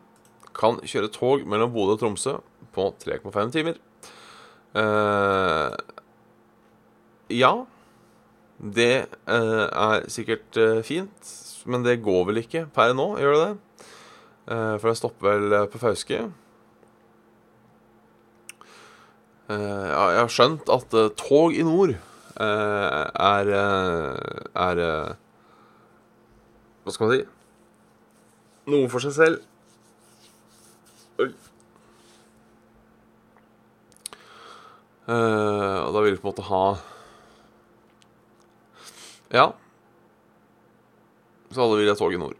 kan 0.55 0.77
kjøre 0.87 1.11
tog 1.11 1.41
mellom 1.49 1.73
Bodø 1.73 1.97
og 1.97 1.99
Tromsø 1.99 2.37
på 2.75 2.89
3,5 3.01 3.53
timer. 3.55 3.79
Uh, 4.75 5.71
ja, 7.31 7.51
det 8.59 9.07
uh, 9.29 9.67
er 9.71 10.09
sikkert 10.11 10.57
uh, 10.59 10.81
fint, 10.83 11.29
men 11.65 11.85
det 11.85 12.01
går 12.03 12.25
vel 12.27 12.41
ikke 12.43 12.65
per 12.75 12.91
nå, 12.97 13.13
gjør 13.21 13.37
det 13.37 13.45
det? 13.45 13.55
for 14.45 14.91
det 14.91 14.99
stopper 14.99 15.25
vel 15.25 15.53
på 15.73 15.79
Fauske. 15.81 16.17
ja, 19.49 20.03
jeg 20.13 20.19
har 20.19 20.29
skjønt 20.29 20.69
at 20.69 20.93
tog 21.17 21.55
i 21.57 21.63
nord 21.65 21.95
er 22.37 23.49
er 23.55 24.81
Hva 26.83 26.93
skal 26.93 27.07
man 27.07 27.15
si? 27.15 27.23
Noe 28.69 28.85
for 28.93 29.01
seg 29.01 29.17
selv. 29.17 29.41
Oi. 31.25 31.31
Uh, 35.05 35.85
og 35.85 35.91
da 35.93 36.01
vil 36.01 36.15
vi 36.15 36.21
på 36.21 36.25
en 36.25 36.33
måte 36.33 36.47
ha 36.47 36.63
Ja. 39.29 39.45
Så 41.53 41.61
alle 41.61 41.77
vil 41.77 41.91
ha 41.93 42.09
i 42.09 42.17
nord. 42.17 42.37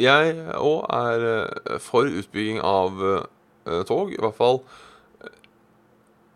Jeg 0.00 0.34
òg 0.60 0.84
er 0.92 1.24
uh, 1.24 1.78
for 1.80 2.04
utbygging 2.04 2.60
av 2.60 3.00
uh, 3.00 3.82
tog. 3.88 4.12
I 4.12 4.20
hvert 4.20 4.36
fall 4.36 4.62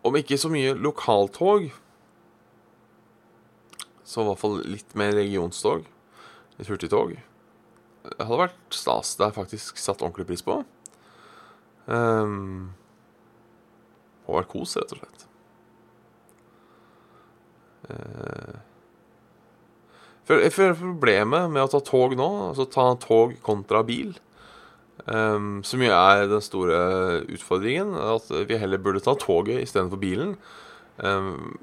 Om 0.05 0.17
ikke 0.17 0.37
så 0.37 0.49
mye 0.53 0.73
lokaltog, 0.77 1.71
så 4.05 4.21
i 4.21 4.27
hvert 4.27 4.37
fall 4.37 4.59
litt 4.69 4.93
mer 4.93 5.15
regionstog. 5.17 5.87
Litt 6.59 6.69
hurtigtog. 6.69 7.15
Det 8.05 8.21
hadde 8.21 8.37
vært 8.37 8.77
stas. 8.77 9.15
Det 9.17 9.25
er 9.25 9.33
faktisk 9.33 9.81
satt 9.81 10.05
ordentlig 10.05 10.27
pris 10.29 10.45
på. 10.45 10.59
Um, 11.89 12.75
og 14.25 14.39
vært 14.39 14.51
kos, 14.53 14.77
rett 14.77 14.93
og 14.93 15.01
slett. 15.01 15.24
Jeg 20.25 20.53
føler 20.55 20.77
problemet 20.79 21.51
med 21.53 21.61
å 21.61 21.69
ta 21.69 21.81
tog 21.85 22.15
nå, 22.17 22.29
altså 22.49 22.65
ta 22.65 22.87
tog 22.97 23.35
kontra 23.45 23.83
bil, 23.85 24.15
um, 25.05 25.59
som 25.61 25.83
jo 25.85 25.91
er 25.93 26.25
den 26.31 26.41
store 26.41 26.79
utfordringen, 27.29 27.93
at 27.93 28.31
vi 28.49 28.57
heller 28.57 28.81
burde 28.81 29.03
ta 29.05 29.13
toget 29.21 29.61
istedenfor 29.61 30.01
bilen, 30.01 30.33
um, 30.97 31.59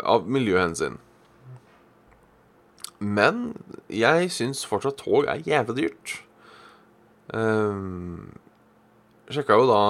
av 0.00 0.24
miljøhensyn. 0.30 0.96
Men 3.02 3.50
jeg 3.90 4.30
syns 4.32 4.64
fortsatt 4.64 5.02
tog 5.02 5.26
er 5.28 5.42
jævlig 5.44 5.76
dyrt. 5.82 6.16
Um, 7.34 8.32
sjekka 9.32 9.56
jo 9.56 9.68
da 9.70 9.82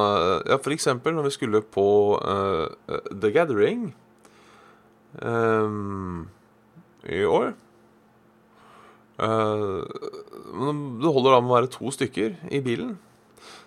Ja, 0.46 0.58
for 0.62 0.70
eksempel 0.74 1.14
når 1.16 1.26
vi 1.26 1.34
skulle 1.34 1.62
på 1.64 1.86
uh, 2.20 2.68
The 3.10 3.32
Gathering 3.34 3.90
um, 5.20 6.24
i 7.10 7.22
år 7.26 7.52
uh, 9.20 9.82
Det 9.82 11.12
holder 11.12 11.34
da 11.34 11.40
med 11.40 11.50
å 11.50 11.56
være 11.56 11.72
to 11.72 11.92
stykker 11.94 12.36
i 12.52 12.60
bilen. 12.64 12.94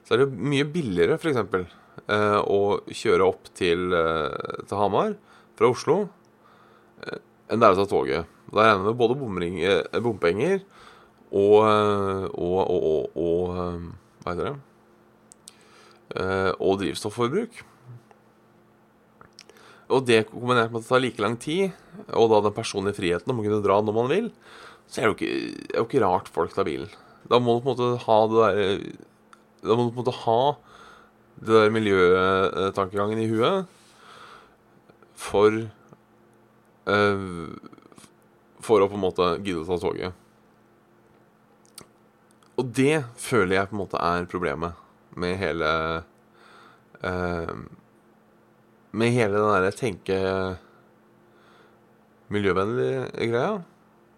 Så 0.06 0.16
er 0.16 0.24
det 0.24 0.30
mye 0.34 0.68
billigere, 0.70 1.18
f.eks., 1.20 1.42
uh, 2.10 2.40
å 2.42 2.62
kjøre 2.90 3.28
opp 3.28 3.50
til, 3.58 3.90
uh, 3.94 4.62
til 4.66 4.80
Hamar 4.80 5.18
fra 5.58 5.72
Oslo 5.72 5.98
uh, 6.06 7.20
enn 7.50 7.62
det 7.62 7.68
er 7.68 7.76
å 7.76 7.82
ta 7.82 7.90
toget. 7.90 8.32
Da 8.50 8.64
regner 8.64 8.80
jeg 8.80 8.86
med 8.86 9.02
både 9.02 9.20
bompenger 10.06 10.64
og, 11.36 11.60
og, 11.66 12.60
og, 12.62 13.18
og, 13.18 13.90
Hva 14.22 14.32
heter 14.32 14.48
det? 14.52 14.56
eh, 16.14 16.52
og 16.60 16.80
drivstofforbruk. 16.82 17.64
Og 19.94 20.06
det 20.08 20.26
kombinert 20.32 20.72
med 20.74 20.82
at 20.82 20.86
det 20.86 20.90
tar 20.90 21.04
like 21.04 21.22
lang 21.22 21.36
tid, 21.42 21.76
og 22.10 22.32
da 22.32 22.42
den 22.48 22.56
personlige 22.56 22.98
friheten 22.98 23.32
om 23.32 23.42
å 23.42 23.46
kunne 23.46 23.62
dra 23.66 23.80
når 23.86 23.96
man 23.96 24.10
vil, 24.10 24.30
så 24.90 25.02
er 25.02 25.06
det 25.06 25.12
jo 25.12 25.18
ikke, 25.18 25.34
det 25.70 25.78
jo 25.78 25.88
ikke 25.88 26.04
rart 26.06 26.32
folk 26.34 26.56
tar 26.56 26.68
bilen. 26.68 26.90
Da 27.30 27.40
må 27.42 27.56
du 27.56 27.66
på 27.66 27.74
en 27.74 27.76
måte 27.76 28.04
ha 28.06 28.18
det 28.30 28.42
der 28.42 28.82
Da 29.66 29.74
må 29.74 29.88
du 29.88 29.96
på 29.96 29.98
en 29.98 30.04
måte 30.04 30.20
ha 30.26 30.42
det 31.42 31.56
der 31.56 31.74
miljøtankegangen 31.74 33.20
i 33.20 33.30
huet 33.32 33.72
for 35.20 35.56
uh, 36.86 37.56
For 38.62 38.84
å 38.84 38.90
på 38.92 38.98
en 38.98 39.04
måte 39.04 39.32
gidde 39.42 39.64
å 39.64 39.68
ta 39.70 39.80
toget. 39.82 40.22
Og 42.56 42.70
det 42.78 43.04
føler 43.20 43.58
jeg 43.58 43.70
på 43.70 43.76
en 43.76 43.84
måte 43.84 44.02
er 44.02 44.30
problemet 44.32 44.78
med 45.20 45.38
hele 45.40 45.72
uh, 47.04 47.66
Med 48.96 49.12
hele 49.16 49.36
den 49.36 49.52
derre 49.52 49.74
tenke 49.76 50.18
miljøvennlige 52.34 53.30
greia. 53.30 53.56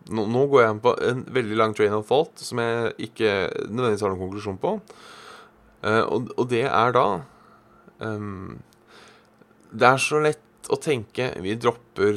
Nå, 0.07 0.23
nå, 0.31 0.45
går 0.47 0.63
jeg 0.63 0.79
på 0.83 0.93
en 1.09 1.23
veldig 1.35 1.57
lang 1.59 1.73
train 1.75 1.95
of 1.97 2.07
thought 2.07 2.39
som 2.39 2.61
jeg 2.63 2.93
ikke 3.09 3.31
nødvendigvis 3.67 4.05
har 4.05 4.13
noen 4.13 4.23
konklusjon 4.23 4.59
på. 4.61 4.77
Uh, 5.83 6.03
og, 6.05 6.31
og, 6.37 6.45
det 6.49 6.63
er 6.65 6.93
da 6.95 7.05
um, 8.01 8.55
Det 9.69 9.85
er 9.85 9.99
så 10.01 10.17
lett 10.23 10.69
å 10.73 10.79
tenke 10.81 11.27
Vi 11.45 11.53
dropper 11.61 12.15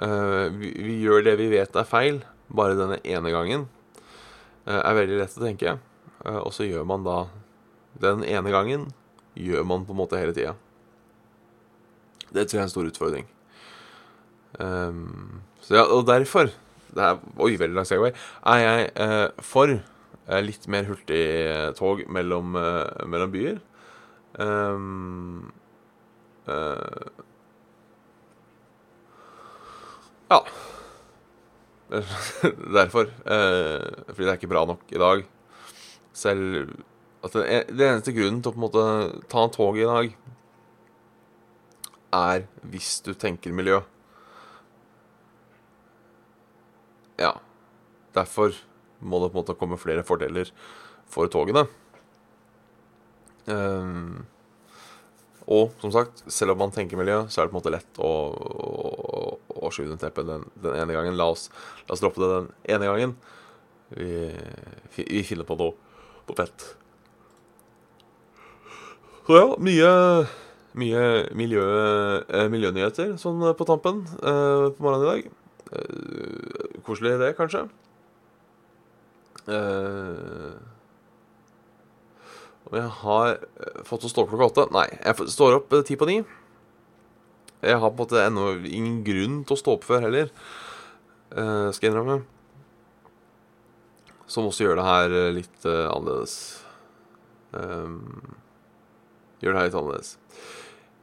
uh, 0.00 0.46
vi, 0.56 0.70
vi, 0.72 0.94
gjør 1.02 1.26
det 1.26 1.34
vi 1.36 1.50
vet 1.52 1.76
er 1.76 1.84
feil, 1.84 2.22
bare 2.48 2.78
denne 2.78 3.00
ene 3.04 3.34
gangen. 3.34 3.66
Uh, 4.64 4.80
er 4.80 5.00
veldig 5.02 5.20
lett 5.20 5.36
å 5.36 5.44
tenke. 5.44 5.78
og 6.24 6.52
så 6.56 6.64
gjør 6.64 6.86
man 6.88 7.04
da 7.04 7.18
Den 8.00 8.24
ene 8.24 8.54
gangen 8.54 8.88
gjør 9.34 9.66
man 9.66 9.84
på 9.84 9.92
en 9.92 10.00
måte 10.00 10.20
hele 10.20 10.32
tida. 10.36 10.54
Det 12.34 12.48
tror 12.48 12.58
jeg 12.58 12.62
er 12.62 12.68
en 12.68 12.74
stor 12.74 12.90
utfordring. 12.90 13.26
Um, 14.58 15.40
så 15.62 15.80
ja, 15.80 15.82
og 15.90 16.06
derfor 16.06 16.50
det 16.94 17.02
er, 17.02 17.18
Oi, 17.42 17.56
veldig 17.58 17.74
lang 17.74 17.86
segway. 17.88 18.12
Er 18.46 18.60
jeg 18.62 18.90
eh, 19.02 19.42
for 19.42 19.72
eh, 19.74 20.42
litt 20.44 20.68
mer 20.70 20.86
hurtigtog 20.86 22.04
mellom, 22.12 22.54
eh, 22.60 23.06
mellom 23.10 23.32
byer? 23.34 23.58
Um, 24.38 25.50
ja. 30.30 30.40
Derfor. 32.78 33.10
Eh, 33.26 33.86
fordi 34.10 34.24
det 34.24 34.32
er 34.32 34.38
ikke 34.38 34.52
bra 34.54 34.64
nok 34.68 34.86
i 34.94 35.02
dag. 35.02 35.24
Selv 36.14 36.76
at 37.24 37.34
det, 37.34 37.44
det 37.72 37.88
eneste 37.88 38.14
grunnen 38.14 38.42
til 38.44 38.52
å 38.52 38.54
på 38.54 38.60
en 38.60 38.66
måte 38.66 38.86
ta 39.32 39.46
toget 39.52 39.86
i 39.86 39.90
dag, 39.90 40.33
er 42.14 42.46
hvis 42.70 42.98
du 43.04 43.12
tenker 43.18 43.54
miljø. 43.54 43.80
Ja. 47.20 47.34
Derfor 48.14 48.54
må 49.04 49.20
det 49.20 49.32
på 49.32 49.38
en 49.38 49.42
måte 49.42 49.56
komme 49.58 49.80
flere 49.80 50.04
fordeler 50.06 50.50
for 51.10 51.30
togene. 51.30 51.66
Um, 53.44 54.24
og 55.44 55.74
som 55.82 55.92
sagt, 55.92 56.22
selv 56.32 56.54
om 56.54 56.62
man 56.62 56.72
tenker 56.72 56.96
miljø, 56.96 57.24
så 57.28 57.42
er 57.42 57.46
det 57.46 57.52
på 57.52 57.58
en 57.58 57.60
måte 57.60 57.74
lett 57.74 57.98
å, 58.00 58.12
å, 58.32 59.24
å 59.66 59.72
skyve 59.74 59.90
under 59.90 60.00
teppet 60.00 60.28
den, 60.28 60.46
den, 60.56 60.78
ene 60.80 60.96
gangen. 60.96 61.18
La 61.20 61.28
oss, 61.34 61.50
la 61.84 61.96
oss, 61.96 62.00
droppe 62.04 62.22
det 62.22 62.30
den 62.32 62.48
ene 62.76 62.88
gangen. 62.88 63.12
Vi, 63.94 64.14
vi 64.96 65.20
finner 65.26 65.46
på 65.48 65.58
noe, 65.60 65.76
på 66.24 66.36
fett. 66.38 66.70
Så 69.24 69.36
ja, 69.36 69.44
mye, 69.60 69.90
mye 70.78 71.30
miljø, 71.38 71.64
eh, 72.26 72.48
miljønyheter 72.50 73.14
sånn 73.20 73.42
på 73.54 73.66
tampen 73.68 74.02
eh, 74.18 74.70
på 74.74 74.82
morgenen 74.82 75.04
i 75.04 75.10
dag. 75.10 75.20
Koselig 76.86 77.18
det, 77.22 77.34
kanskje. 77.38 77.64
Om 82.64 82.78
jeg 82.78 82.90
har 83.02 83.28
eh, 83.36 83.82
fått 83.86 84.06
å 84.06 84.10
stå 84.10 84.24
opp 84.24 84.32
klokka 84.32 84.50
åtte? 84.50 84.66
Nei, 84.74 84.88
jeg 84.98 85.30
står 85.34 85.60
opp 85.60 85.76
ti 85.86 85.98
på 86.00 86.08
ni. 86.10 86.18
Jeg 87.64 87.80
har 87.80 87.94
på 87.94 87.94
en 87.94 88.02
måte 88.02 88.24
ennå 88.24 88.48
ingen 88.66 88.98
grunn 89.06 89.40
til 89.46 89.54
å 89.56 89.60
stå 89.60 89.78
opp 89.78 89.86
før 89.88 90.04
heller, 90.04 90.26
skal 91.32 91.86
jeg 91.86 91.94
innrømme. 91.94 92.18
Som 94.28 94.50
også 94.50 94.66
gjør 94.66 94.76
det 94.76 94.84
her 94.84 95.14
litt 95.32 95.64
annerledes. 95.64 96.34
Gjør 99.40 99.48
det 99.48 99.62
her 99.62 99.70
litt 99.70 99.78
annerledes. 99.80 100.12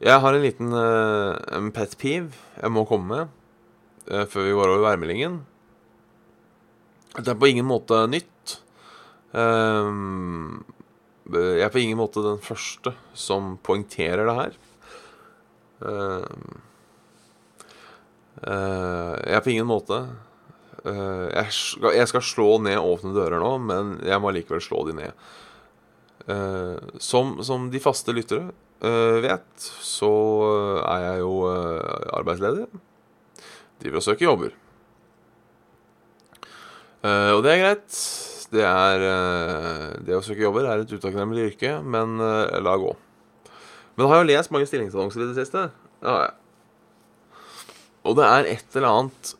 Jeg 0.01 0.17
har 0.23 0.33
en 0.33 0.41
liten 0.43 0.73
uh, 0.73 1.69
pet 1.75 1.93
peeve 2.01 2.33
jeg 2.57 2.73
må 2.73 2.87
komme 2.89 3.07
med. 3.13 3.37
uh, 4.09 4.25
før 4.25 4.47
vi 4.47 4.55
går 4.57 4.73
over 4.73 4.85
værmeldingen. 4.89 5.39
Det 7.19 7.27
er 7.27 7.37
på 7.37 7.51
ingen 7.51 7.67
måte 7.69 8.07
nytt. 8.09 8.57
Uh, 9.35 10.59
jeg 11.31 11.63
er 11.63 11.71
på 11.71 11.79
ingen 11.79 11.99
måte 11.99 12.23
den 12.25 12.41
første 12.43 12.93
som 13.13 13.55
poengterer 13.63 14.25
det 14.27 14.35
her. 14.35 14.57
Ehm, 15.81 16.59
eh, 18.45 19.13
jeg 19.25 19.37
er 19.37 19.41
på 19.41 19.49
ingen 19.49 19.65
måte 19.65 19.95
eh, 20.85 21.47
Jeg 21.97 22.07
skal 22.11 22.21
slå 22.21 22.59
ned 22.61 22.77
åpne 22.77 23.15
dører 23.15 23.41
nå, 23.41 23.55
men 23.65 23.95
jeg 24.05 24.21
må 24.21 24.33
likevel 24.33 24.61
slå 24.61 24.83
de 24.89 24.97
ned. 24.99 25.29
Som, 27.01 27.39
som 27.43 27.71
de 27.73 27.79
faste 27.81 28.13
lyttere 28.13 28.51
vet, 28.81 29.67
så 29.85 30.09
er 30.81 31.03
jeg 31.05 31.19
jo 31.21 31.33
arbeidsledig 32.17 32.65
driver 33.81 34.01
og 34.01 34.05
søker 34.05 34.25
jobber. 34.27 34.57
Og 37.01 37.41
det 37.45 37.53
er 37.53 37.61
greit. 37.61 37.99
Det, 38.51 38.65
er, 38.67 39.05
det 40.03 40.17
å 40.17 40.23
søke 40.25 40.43
jobber 40.43 40.67
er 40.67 40.83
et 40.83 40.91
utakknemlig 40.91 41.53
yrke, 41.53 41.77
men 41.81 42.17
la 42.19 42.75
gå. 42.81 42.91
Men 43.95 44.09
har 44.11 44.21
jo 44.21 44.29
lest 44.29 44.51
mange 44.53 44.67
stillingsannonser 44.69 45.23
i 45.23 45.29
det 45.31 45.37
siste. 45.39 45.69
Ja, 46.03 46.15
ja. 46.25 46.31
Og 48.07 48.17
det 48.17 48.25
er 48.25 48.49
et 48.49 48.77
eller 48.77 48.89
annet 48.89 49.33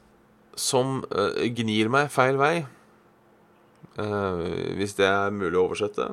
som 0.60 1.02
gnir 1.58 1.90
meg 1.94 2.12
feil 2.14 2.38
vei. 2.38 2.56
hvis 4.78 4.96
det 4.98 5.08
er 5.08 5.34
mulig 5.34 5.58
å 5.58 5.66
oversette. 5.66 6.12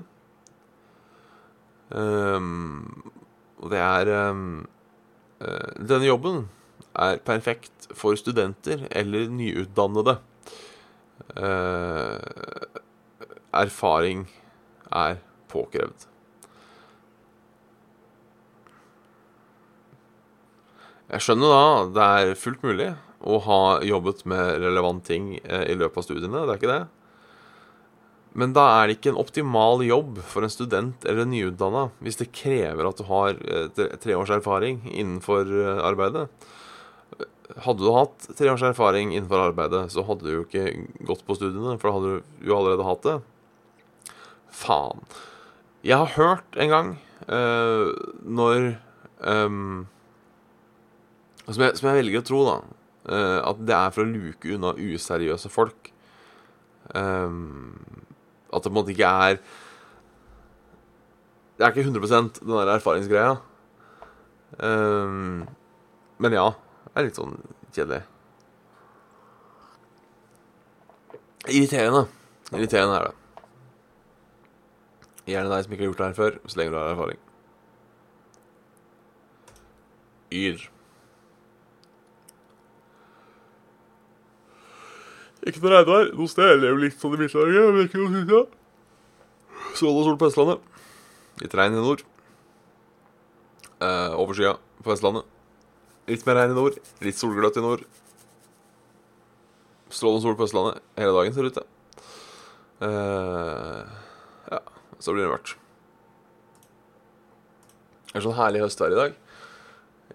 Og 3.59 3.73
det 3.73 3.81
er 3.83 4.13
Denne 5.39 6.07
jobben 6.09 6.49
er 6.99 7.21
perfekt 7.23 7.89
for 7.95 8.19
studenter 8.19 8.87
eller 8.91 9.31
nyutdannede. 9.31 10.17
Eh, 11.37 12.19
erfaring 13.55 14.27
er 14.93 15.19
påkrevd. 15.49 16.07
Jeg 21.09 21.25
skjønner 21.25 21.55
da 21.55 21.69
det 21.97 22.09
er 22.21 22.35
fullt 22.37 22.65
mulig 22.67 22.91
å 23.25 23.39
ha 23.47 23.61
jobbet 23.85 24.27
med 24.29 24.59
relevant 24.61 25.07
ting 25.09 25.37
eh, 25.39 25.65
i 25.73 25.77
løpet 25.79 26.03
av 26.03 26.05
studiene. 26.05 26.45
Det 26.45 26.55
er 26.55 26.61
ikke 26.61 26.75
det. 26.75 26.83
Men 28.39 28.53
da 28.55 28.65
er 28.77 28.87
det 28.87 28.99
ikke 28.99 29.13
en 29.13 29.21
optimal 29.21 29.83
jobb 29.83 30.21
for 30.31 30.47
en 30.47 30.53
student 30.53 31.07
eller 31.09 31.25
en 31.25 31.33
nyutdanna 31.33 31.89
hvis 32.05 32.21
det 32.21 32.31
krever 32.37 32.87
at 32.87 33.01
du 33.01 33.07
har 33.09 33.35
eh, 33.35 33.97
tre 33.99 34.15
års 34.15 34.31
erfaring 34.35 34.85
innenfor 34.93 35.51
arbeidet. 35.83 36.29
Hadde 37.65 37.81
du 37.83 37.91
hatt 37.97 38.29
tre 38.39 38.51
års 38.53 38.63
erfaring 38.63 39.15
innenfor 39.15 39.41
arbeidet, 39.49 39.89
så 39.91 40.05
hadde 40.07 40.27
du 40.27 40.33
jo 40.35 40.45
ikke 40.45 40.69
gått 41.09 41.25
på 41.27 41.39
studiene, 41.39 41.79
for 41.81 41.89
da 41.89 41.95
hadde 41.97 42.11
du 42.13 42.49
jo 42.51 42.59
allerede 42.59 42.87
hatt 42.87 43.07
det. 43.07 43.17
Faen. 44.53 45.01
Jeg 45.87 45.97
har 45.97 46.13
hørt 46.19 46.59
en 46.61 46.73
gang 46.73 46.91
uh, 47.31 47.95
når 48.23 48.75
um, 49.25 49.87
som, 51.47 51.63
jeg, 51.63 51.79
som, 51.79 51.89
jeg, 51.89 52.03
velger 52.03 52.21
å 52.21 52.27
tro, 52.29 52.43
da, 52.45 52.57
uh, 53.09 53.39
at 53.49 53.63
det 53.65 53.77
er 53.79 53.95
for 53.97 54.05
å 54.05 54.13
luke 54.13 54.53
unna 54.53 54.75
useriøse 54.77 55.51
folk. 55.53 55.93
Um, 56.93 58.05
at 58.53 58.65
det 58.65 58.71
på 58.71 58.73
en 58.73 58.79
måte 58.81 58.95
ikke 58.95 59.09
er 59.09 59.41
Det 61.59 61.67
er 61.67 61.73
ikke 61.73 61.91
100% 61.91 62.41
den 62.41 62.55
der 62.55 62.75
erfaringsgreia. 62.77 63.37
Um, 64.63 65.49
men 66.19 66.33
ja. 66.33 66.53
Det 66.87 66.95
er 66.95 67.09
litt 67.09 67.19
sånn 67.19 67.35
kjedelig. 67.75 68.05
Irriterende. 71.49 72.05
Irriterende 72.53 73.01
er 73.01 73.09
det. 73.09 73.15
Gjerne 75.29 75.53
deg 75.53 75.65
som 75.65 75.75
ikke 75.75 75.83
har 75.83 75.91
gjort 75.91 76.01
det 76.01 76.09
her 76.09 76.17
før, 76.17 76.39
så 76.47 76.61
lenge 76.61 76.73
du 76.73 76.79
har 76.79 76.95
erfaring. 76.95 77.21
Yr. 80.33 80.69
Ikke 85.47 85.63
noe 85.63 85.75
regnvær 85.77 86.15
noe 86.19 86.31
sted. 86.31 86.49
Jeg 86.51 86.63
lever 86.65 86.81
litt 86.83 86.99
sånn 86.99 87.15
i 87.15 87.21
Midt-Norge, 87.23 88.25
jeg. 88.35 88.47
Sol 89.79 90.17
på 90.19 90.31
Østlandet. 90.31 90.65
Litt 91.43 91.55
regn 91.55 91.77
i 91.77 91.83
nord. 91.83 92.03
Eh, 93.79 94.15
overskya 94.19 94.57
på 94.83 94.91
Vestlandet. 94.91 95.27
Litt 96.11 96.25
mer 96.27 96.41
regn 96.41 96.55
i 96.55 96.59
nord. 96.59 96.79
Litt 97.05 97.19
solgløtt 97.21 97.61
i 97.61 97.63
nord. 97.63 97.85
Strålende 99.89 100.25
sol 100.25 100.37
på 100.39 100.49
Østlandet 100.49 100.83
hele 100.99 101.15
dagen, 101.15 101.35
ser 101.37 101.47
det 101.47 101.53
ut 101.53 101.61
til. 101.61 101.69
Eh, 102.89 103.95
ja, 104.51 104.61
så 104.99 105.15
blir 105.15 105.27
det 105.27 105.33
mørkt. 105.33 105.55
Det 108.09 108.19
er 108.19 108.27
sånn 108.27 108.39
herlig 108.41 108.65
høstvær 108.65 108.95
i 108.95 108.99
dag. 108.99 109.17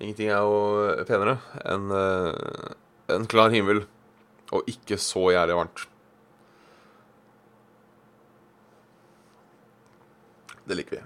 Ingenting 0.01 0.31
er 0.33 0.43
jo 0.43 1.05
penere 1.07 1.38
enn 1.69 1.91
eh, 1.93 2.71
en 3.13 3.27
klar 3.29 3.53
himmel 3.53 3.83
og 4.53 4.63
ikke 4.69 4.97
så 5.01 5.23
jævlig 5.33 5.55
varmt. 5.57 5.87
Det 10.67 10.77
liker 10.77 10.99
vi. 10.99 11.03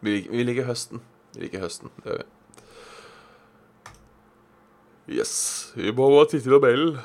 Vi, 0.00 0.10
lik- 0.16 0.30
vi 0.32 0.42
liker 0.44 0.64
høsten. 0.68 1.00
Vi 1.34 1.44
liker 1.46 1.60
høsten, 1.64 1.90
det 2.02 2.10
gjør 2.10 2.22
vi. 2.22 2.28
Yes. 5.20 5.32
Vi 5.74 5.90
må 5.96 6.06
bare 6.12 6.28
titte 6.30 6.48
i 6.48 6.52
tabellen. 6.52 6.98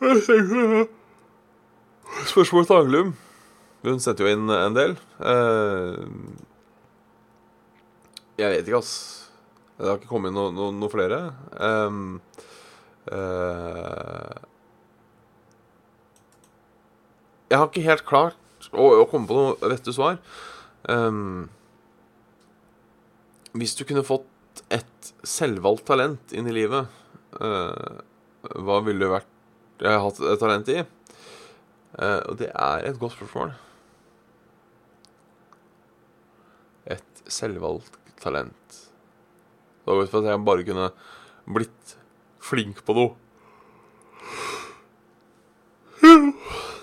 Tenker- 0.00 0.88
Spørsmål 2.26 2.66
til 2.66 2.74
Anglum. 2.80 3.12
Hun 3.84 4.00
sendte 4.02 4.24
jo 4.24 4.30
inn 4.32 4.50
en 4.50 4.74
del. 4.74 4.96
Eh, 5.20 6.06
jeg 8.38 8.50
vet 8.50 8.66
ikke, 8.66 8.78
ass. 8.78 9.25
Det 9.76 9.88
har 9.88 9.98
ikke 9.98 10.08
kommet 10.08 10.32
inn 10.32 10.38
noe, 10.38 10.70
noe 10.72 10.92
flere. 10.92 11.18
Um, 11.60 12.20
uh, 13.12 14.32
jeg 17.50 17.60
har 17.60 17.68
ikke 17.68 17.84
helt 17.84 18.06
klart 18.08 18.70
å, 18.72 18.86
å 19.02 19.04
komme 19.10 19.28
på 19.28 19.36
noe 19.36 19.70
rette 19.72 19.92
svar. 19.92 20.16
Um, 20.88 21.50
hvis 23.56 23.76
du 23.76 23.84
kunne 23.88 24.06
fått 24.06 24.64
et 24.72 25.12
selvvalgt 25.26 25.84
talent 25.88 26.32
inn 26.32 26.48
i 26.48 26.56
livet, 26.56 26.88
uh, 27.36 28.00
hva 28.56 28.80
ville 28.86 29.04
du 29.04 29.12
vært 29.12 29.32
har 29.84 30.00
hatt 30.00 30.22
et 30.24 30.40
talent 30.40 30.72
i? 30.72 30.80
Uh, 32.00 32.20
og 32.30 32.40
det 32.40 32.48
er 32.48 32.88
et 32.88 33.00
godt 33.00 33.18
spørsmål. 33.18 33.52
Et 36.96 37.24
selvvalgt 37.28 38.00
talent. 38.24 38.85
Det 39.86 39.94
ut 39.94 40.10
for 40.10 40.18
at 40.24 40.32
jeg 40.32 40.44
bare 40.46 40.66
kunne 40.66 40.88
blitt 41.46 41.96
flink 42.42 42.82
på 42.86 42.96
noe. 42.96 43.14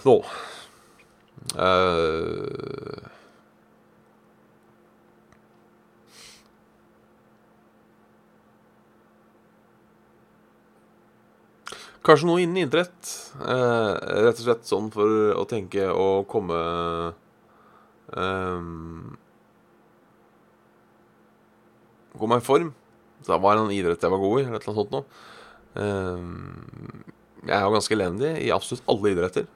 Nå. 0.04 0.16
uh, 1.56 3.12
Kanskje 12.04 12.28
noe 12.28 12.42
innen 12.44 12.66
idrett. 12.66 13.12
Eh, 13.40 13.92
rett 14.26 14.40
og 14.42 14.44
slett 14.44 14.68
sånn 14.68 14.90
for 14.92 15.36
å 15.40 15.46
tenke 15.48 15.88
og 15.88 16.26
komme 16.32 16.58
ehm, 18.12 19.14
Komme 22.20 22.38
i 22.38 22.44
form. 22.46 22.74
Da 23.28 23.40
var 23.42 23.60
en 23.60 23.72
idrett 23.74 24.04
jeg 24.04 24.12
var 24.12 24.22
god 24.22 24.40
i, 24.40 24.46
eller 24.46 24.60
et 24.60 24.66
eller 24.68 24.74
annet 24.74 24.82
sånt 24.82 24.96
noe. 24.96 25.06
Ehm, 25.80 27.04
jeg 27.44 27.56
er 27.58 27.66
jo 27.66 27.74
ganske 27.76 27.96
elendig 27.98 28.32
i 28.44 28.52
absolutt 28.56 28.90
alle 28.92 29.14
idretter. 29.14 29.48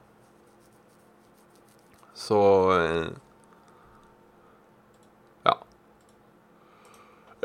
Så 2.18 2.40
eh, 2.74 3.10
Ja. 5.46 5.54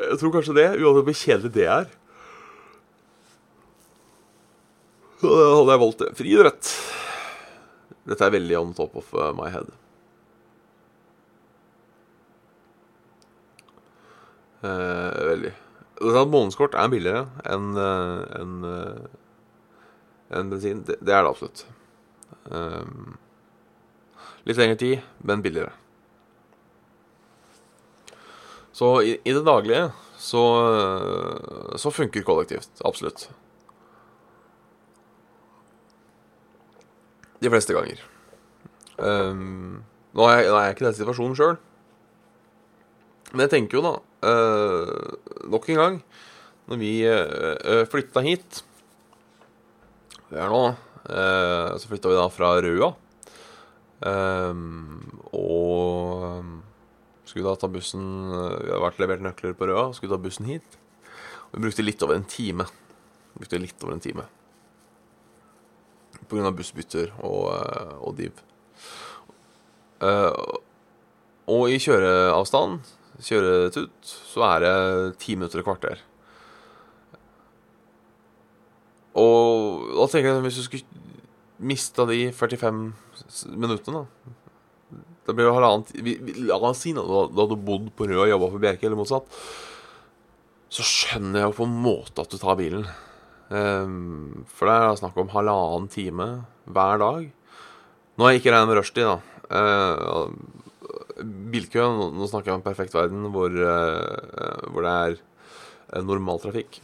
Jeg 0.02 0.18
tror 0.20 0.34
kanskje 0.34 0.58
det, 0.58 0.70
uansett 0.82 1.08
hvor 1.08 1.22
kjedelig 1.22 1.54
det 1.56 1.68
er. 1.70 1.92
Så 5.24 5.32
hadde 5.32 5.72
jeg 5.72 5.84
valgt 5.86 6.02
det. 6.04 6.12
Friidrett. 6.20 6.74
Dette 8.04 8.26
er 8.28 8.34
veldig 8.36 8.58
on 8.60 8.74
top 8.76 8.98
of 9.00 9.14
uh, 9.16 9.30
my 9.38 9.48
head. 9.54 9.70
Eh, 14.64 15.24
veldig. 15.30 15.54
At 16.04 16.32
månedskort 16.32 16.76
er 16.76 16.90
billigere 16.92 17.28
enn 17.48 17.78
en, 17.80 18.24
enn, 18.40 18.56
eh, 18.68 20.50
bensin. 20.52 20.84
Det, 20.88 20.98
det 21.00 21.14
er 21.14 21.24
det 21.24 21.32
absolutt. 21.32 21.66
Um, 22.52 23.16
litt 24.44 24.60
lengre 24.60 24.80
tid, 24.80 25.06
men 25.24 25.44
billigere. 25.46 25.72
Så 28.74 28.90
i, 29.06 29.16
i 29.24 29.36
det 29.36 29.46
daglige 29.46 29.92
så, 30.18 30.44
eh, 30.74 31.76
så 31.78 31.92
funker 31.94 32.26
kollektivt. 32.26 32.82
Absolutt. 32.86 33.28
De 37.44 37.52
fleste 37.52 37.76
ganger. 37.76 38.02
Um, 38.98 39.84
nå, 40.16 40.26
er 40.30 40.42
jeg, 40.42 40.50
nå 40.50 40.58
er 40.58 40.68
jeg 40.68 40.76
ikke 40.76 40.86
i 40.86 40.88
den 40.88 40.98
situasjonen 40.98 41.38
sjøl. 41.38 41.58
Men 43.34 43.46
jeg 43.46 43.54
tenker 43.56 43.80
jo, 43.80 43.84
da 43.84 43.94
eh, 44.30 45.48
Nok 45.52 45.70
en 45.74 45.82
gang, 45.82 46.02
når 46.70 46.80
vi 46.80 46.92
uh, 47.10 47.84
flytta 47.92 48.22
hit 48.24 48.62
Vi 50.30 50.38
er 50.40 50.54
nå 50.54 50.62
eh, 50.70 51.74
Så 51.82 51.90
flytta 51.90 52.12
vi 52.14 52.16
da 52.16 52.28
fra 52.32 52.54
Røa. 52.64 52.94
Um, 54.04 55.02
og 55.36 56.64
skulle 57.34 57.50
da 57.50 57.58
ta 57.58 57.70
bussen 57.72 58.04
eh, 58.30 58.58
Vi 58.62 58.70
hadde 58.70 58.84
vært 58.84 59.00
levert 59.02 59.24
nøkler 59.26 59.56
på 59.58 59.66
Røa, 59.66 59.88
skulle 59.98 60.14
ta 60.14 60.22
bussen 60.22 60.46
hit. 60.46 60.76
Og 61.50 61.58
vi 61.58 61.64
brukte 61.66 61.86
litt 61.86 62.04
over 62.06 62.20
en 62.20 62.28
time. 62.30 62.68
Vi 63.34 63.42
brukte 63.42 63.62
litt 63.62 63.86
over 63.86 63.96
en 63.96 64.04
time. 64.04 64.28
På 66.28 66.36
grunn 66.36 66.46
av 66.46 66.54
bussbytter 66.60 67.10
og, 67.26 67.48
eh, 67.56 67.96
og 68.06 68.20
div. 68.20 68.44
Eh, 70.06 70.44
og 71.50 71.74
i 71.74 71.80
kjøreavstand, 71.82 72.94
kjøretut, 73.26 73.94
så 74.34 74.44
er 74.52 74.64
det 74.66 75.18
ti 75.22 75.36
minutter 75.38 75.62
og 75.64 75.68
kvarter. 75.72 76.02
Og 79.20 79.92
da 79.94 80.08
tenker 80.10 80.32
jeg 80.32 80.46
hvis 80.48 80.58
du 80.62 80.66
skulle 80.66 81.12
mista 81.64 82.06
de 82.10 82.32
45 82.34 82.80
s- 83.30 83.46
minuttene, 83.50 84.06
da 84.06 84.32
Da 85.26 85.32
blir 85.32 85.48
det 85.48 86.04
vi- 86.04 86.34
La 86.48 86.58
oss 86.58 86.80
si 86.80 86.92
da, 86.92 87.02
da 87.02 87.46
du 87.48 87.56
bodd 87.56 87.96
på 87.96 88.06
Rød 88.06 88.18
og 88.26 88.28
jobba 88.28 88.52
for 88.52 88.60
Bjerke, 88.60 88.84
eller 88.84 88.98
motsatt. 88.98 89.24
Så 90.70 90.84
skjønner 90.84 91.40
jeg 91.40 91.48
jo 91.48 91.64
på 91.64 91.64
en 91.64 91.82
måte 91.82 92.20
at 92.20 92.30
du 92.30 92.38
tar 92.38 92.58
bilen. 92.58 92.86
Um, 93.50 94.44
for 94.50 94.66
det 94.68 94.74
er 94.74 94.96
snakk 95.00 95.16
om 95.16 95.30
halvannen 95.30 95.88
time 95.90 96.46
hver 96.68 96.98
dag. 97.00 97.32
Nå 98.18 98.26
er 98.26 98.32
jeg 98.34 98.42
ikke 98.42 98.52
regnet 98.52 98.68
med 98.68 98.78
rushtid, 98.82 99.06
da. 99.08 99.22
Eh, 99.50 100.30
bilkø, 101.24 101.84
nå, 102.14 102.28
snakker 102.30 102.52
jeg 102.52 102.58
om 102.58 102.62
en 102.62 102.66
perfekt 102.66 102.96
verden 102.96 103.28
hvor, 103.34 103.54
eh, 103.54 104.68
hvor 104.70 104.86
det 104.86 104.94
er 104.94 105.16
eh, 105.18 106.04
normaltrafikk. 106.06 106.80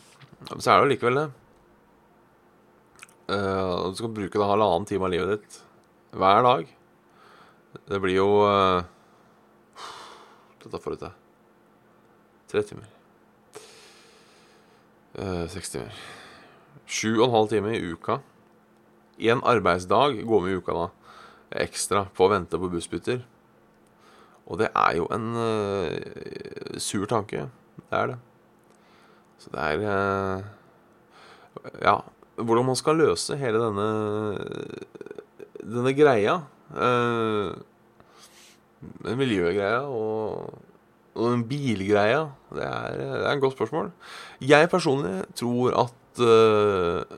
Så 0.55 0.71
er 0.71 0.79
det 0.79 0.83
jo 0.83 0.91
likevel 0.93 1.19
det. 1.19 1.27
Eh, 3.35 3.73
du 3.89 3.99
skal 3.99 4.13
bruke 4.15 4.41
det 4.41 4.49
halvannen 4.51 4.87
time 4.89 5.07
av 5.07 5.13
livet 5.13 5.33
ditt 5.35 5.59
hver 6.19 6.45
dag. 6.45 6.69
Det 7.85 7.99
blir 8.01 8.17
jo 8.17 8.29
Dette 10.59 10.79
får 10.81 10.95
du 10.95 11.03
til. 11.03 11.13
Tre 12.49 12.63
timer. 12.65 12.87
Seks 15.53 15.71
timer. 15.75 15.93
Sju 16.89 17.19
og 17.19 17.27
en 17.27 17.35
halv 17.35 17.51
time 17.51 17.75
i 17.77 17.93
uka. 17.93 18.19
En 19.29 19.43
arbeidsdag 19.45 20.23
går 20.25 20.41
med 20.41 20.55
i 20.55 20.57
uka 20.57 20.75
da. 20.75 20.87
Ekstra 21.65 22.07
på 22.15 22.25
å 22.25 22.31
vente 22.33 22.57
på 22.57 22.69
bussbytter. 22.73 23.21
Og 24.49 24.59
det 24.61 24.71
er 24.73 24.95
jo 24.97 25.05
en 25.13 25.27
uh, 25.37 26.77
sur 26.81 27.05
tanke. 27.09 27.45
Det 27.77 27.99
er 27.99 28.13
det. 28.13 28.19
Så 29.39 29.51
det 29.53 29.65
er 29.65 29.83
uh, 29.85 30.47
Ja, 31.83 31.99
hvordan 32.35 32.65
man 32.65 32.77
skal 32.79 32.97
løse 32.99 33.37
hele 33.37 33.61
denne 33.61 33.89
denne 35.59 35.93
greia. 35.95 36.39
Uh, 36.73 37.53
den 39.03 39.17
miljøgreia 39.19 39.83
og, 39.85 40.53
og 41.15 41.31
den 41.33 41.45
bilgreia. 41.49 42.27
Det 42.55 42.65
er, 42.65 42.99
det 42.99 43.23
er 43.23 43.31
et 43.33 43.43
godt 43.43 43.57
spørsmål. 43.57 43.91
Jeg 44.41 44.69
personlig 44.71 45.23
tror 45.39 45.75
at 45.85 46.23
uh, 46.23 47.17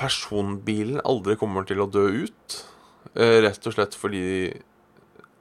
personbilen 0.00 1.02
aldri 1.04 1.36
kommer 1.40 1.66
til 1.68 1.82
å 1.84 1.90
dø 1.90 2.08
ut. 2.24 2.60
Uh, 3.12 3.42
rett 3.44 3.68
og 3.68 3.76
slett 3.76 3.98
fordi 3.98 4.24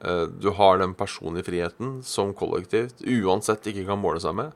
du 0.02 0.48
har 0.58 0.80
den 0.82 0.96
personlige 0.98 1.46
friheten 1.46 2.00
som 2.02 2.32
kollektivt 2.34 3.04
uansett 3.06 3.68
ikke 3.70 3.84
kan 3.86 4.00
måle 4.02 4.22
seg 4.24 4.34
med. 4.34 4.56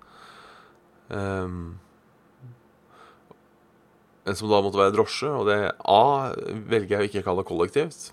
Um, 1.10 1.76
en 4.26 4.38
som 4.38 4.50
da 4.50 4.62
måtte 4.66 4.80
være 4.80 4.96
drosje, 4.96 5.30
og 5.30 5.46
det 5.50 5.60
A 5.86 6.34
velger 6.66 6.96
jeg 6.96 7.04
å 7.04 7.10
ikke 7.10 7.26
kalle 7.28 7.46
kollektivt. 7.46 8.08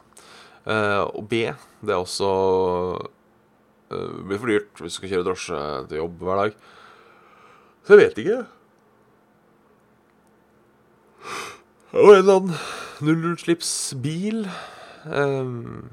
Uh, 0.66 1.09
og 1.09 1.25
B, 1.31 1.47
det 1.81 1.95
er 1.95 2.03
også 2.03 2.29
uh, 3.01 4.18
blir 4.29 4.38
for 4.42 4.53
dyrt 4.53 4.83
hvis 4.83 4.92
du 4.92 5.01
skal 5.01 5.14
kjøre 5.14 5.27
drosje 5.31 5.62
til 5.88 6.03
jobb 6.03 6.21
hver 6.21 6.42
dag. 6.42 6.61
Så 7.83 7.97
jeg 7.97 8.03
vet 8.03 8.21
ikke. 8.23 8.42
Og 11.97 12.12
en 12.12 12.21
eller 12.21 12.37
annen 12.37 12.61
nullutslippsbil. 13.03 14.45
Um, 15.09 15.88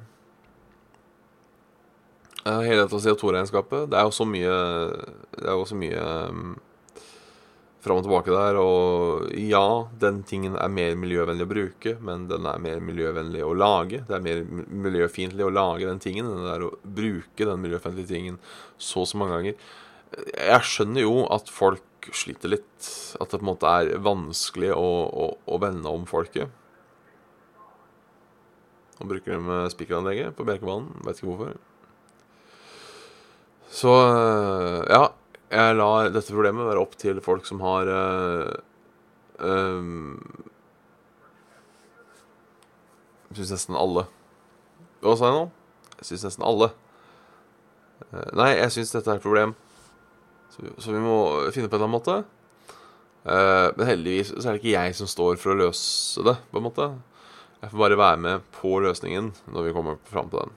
hele 2.65 2.85
dette 2.85 3.01
CO2-regnskapet. 3.03 3.89
Det 3.91 3.99
er 3.99 4.07
jo 4.07 4.15
så 4.15 4.25
mye 4.27 4.55
Det 5.35 5.45
er 5.45 5.55
jo 5.55 5.67
så 5.69 5.77
mye 5.79 6.03
um, 6.29 6.57
fram 7.83 7.99
og 7.99 8.05
tilbake 8.05 8.33
der. 8.35 8.59
Og 8.59 9.27
ja, 9.39 9.65
den 10.01 10.21
tingen 10.27 10.57
er 10.59 10.71
mer 10.73 10.95
miljøvennlig 10.99 11.47
å 11.47 11.51
bruke, 11.51 11.95
men 12.05 12.27
den 12.31 12.47
er 12.49 12.63
mer 12.63 12.81
miljøvennlig 12.83 13.43
å 13.45 13.55
lage. 13.57 14.03
Det 14.07 14.17
er 14.17 14.25
mer 14.25 14.43
miljøfiendtlig 14.87 15.47
å 15.47 15.53
lage 15.53 15.87
den 15.87 16.01
tingen 16.03 16.29
enn 16.29 16.47
det 16.47 16.55
er 16.55 16.65
å 16.67 16.73
bruke 16.83 17.49
den 17.51 17.63
miljøfiendtlige 17.65 18.13
tingen 18.13 18.41
så 18.77 19.05
og 19.05 19.11
så 19.11 19.21
mange 19.21 19.37
ganger. 19.37 19.69
Jeg 20.33 20.65
skjønner 20.65 21.05
jo 21.05 21.15
at 21.31 21.51
folk 21.53 22.09
sliter 22.15 22.55
litt. 22.55 22.89
At 23.19 23.29
det 23.29 23.39
på 23.39 23.43
en 23.43 23.51
måte 23.51 23.75
er 23.81 23.93
vanskelig 24.03 24.73
å, 24.75 24.89
å, 25.07 25.29
å 25.45 25.61
vende 25.61 25.91
om 25.91 26.07
folket. 26.09 26.49
Og 28.99 29.07
bruker 29.07 29.37
de 29.39 29.59
spikeranlegget 29.71 30.35
på 30.35 30.45
Bjerkebanen. 30.47 30.91
Vet 31.05 31.21
ikke 31.21 31.31
hvorfor. 31.31 31.68
Så 33.79 33.91
ja, 34.89 35.03
jeg 35.49 35.75
lar 35.77 36.09
dette 36.11 36.33
problemet 36.33 36.67
være 36.67 36.81
opp 36.81 36.97
til 36.99 37.21
folk 37.23 37.47
som 37.47 37.61
har 37.63 37.89
uh, 37.89 38.49
um, 39.39 40.17
Jeg 43.29 43.39
syns 43.39 43.53
nesten 43.55 43.77
alle 43.79 44.03
Hva 45.01 45.15
sa 45.15 45.29
jeg 45.29 45.37
nå? 45.37 45.45
Jeg 45.99 46.09
syns 46.09 46.25
nesten 46.27 46.45
alle. 46.47 46.69
Uh, 48.09 48.27
nei, 48.39 48.51
jeg 48.57 48.75
syns 48.75 48.93
dette 48.95 49.11
er 49.11 49.19
et 49.19 49.23
problem. 49.23 49.55
Så, 50.53 50.63
så, 50.79 50.93
vi 50.95 51.01
må 51.03 51.15
finne 51.51 51.67
på 51.67 51.75
en 51.75 51.81
eller 51.81 51.87
annen 51.87 51.95
måte. 51.97 52.15
Uh, 53.27 53.67
men 53.75 53.89
heldigvis 53.89 54.31
så 54.31 54.45
er 54.45 54.55
det 54.55 54.61
ikke 54.61 54.75
jeg 54.75 54.95
som 54.95 55.11
står 55.11 55.39
for 55.41 55.53
å 55.53 55.59
løse 55.59 56.23
det, 56.23 56.37
på 56.51 56.59
en 56.61 56.67
måte. 56.67 56.87
Jeg 57.59 57.73
får 57.73 57.83
bare 57.83 57.99
være 57.99 58.23
med 58.23 58.47
på 58.55 58.77
løsningen 58.83 59.33
når 59.51 59.67
vi 59.67 59.75
kommer 59.75 59.99
fram 60.07 60.31
til 60.31 60.45
den. 60.45 60.55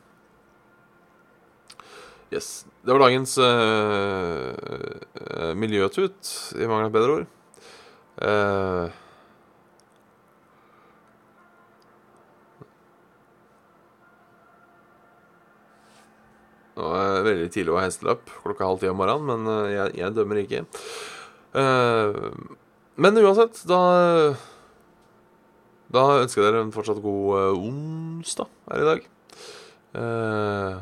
Yes. 2.33 2.53
Det 2.83 2.91
var 2.91 2.99
dagens 2.99 3.37
uh, 3.39 4.51
uh, 4.51 5.53
miljøtut, 5.55 6.19
i 6.59 6.67
mangel 6.67 6.89
av 6.89 6.97
bedre 6.97 7.15
ord. 7.15 7.29
Uh, 8.19 8.99
Nå 16.73 16.91
er 16.97 17.09
det 17.13 17.25
veldig 17.29 17.49
tidlig 17.55 17.71
å 17.71 17.79
ha 17.79 17.87
hesteløp 17.87 18.31
klokka 18.43 18.67
halv 18.67 18.83
ti 18.83 18.91
om 18.91 18.99
morgenen, 18.99 19.29
men 19.29 19.71
jeg, 19.71 19.95
jeg 20.01 20.15
dømmer 20.17 20.41
ikke. 20.41 20.63
men 22.97 23.21
uansett, 23.21 23.61
da 23.69 23.81
Da 25.93 26.07
ønsker 26.23 26.41
jeg 26.41 26.47
dere 26.49 26.63
en 26.65 26.73
fortsatt 26.73 27.03
god 27.05 27.61
onsdag 27.61 28.49
her 28.73 28.81
i 28.81 28.89
dag. 28.89 29.05
Uh, 29.93 30.81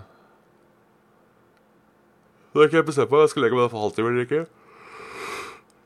det 2.50 2.60
er 2.60 2.66
ikke 2.66 2.80
jeg 2.80 2.86
bestemt 2.88 3.12
meg. 3.12 3.20
Jeg 3.24 3.32
skal 3.32 3.44
legge 3.44 3.58
meg 3.58 3.70
for 3.70 3.84
halvtime 3.84 4.10
eller 4.10 4.26
ikke. 4.26 4.42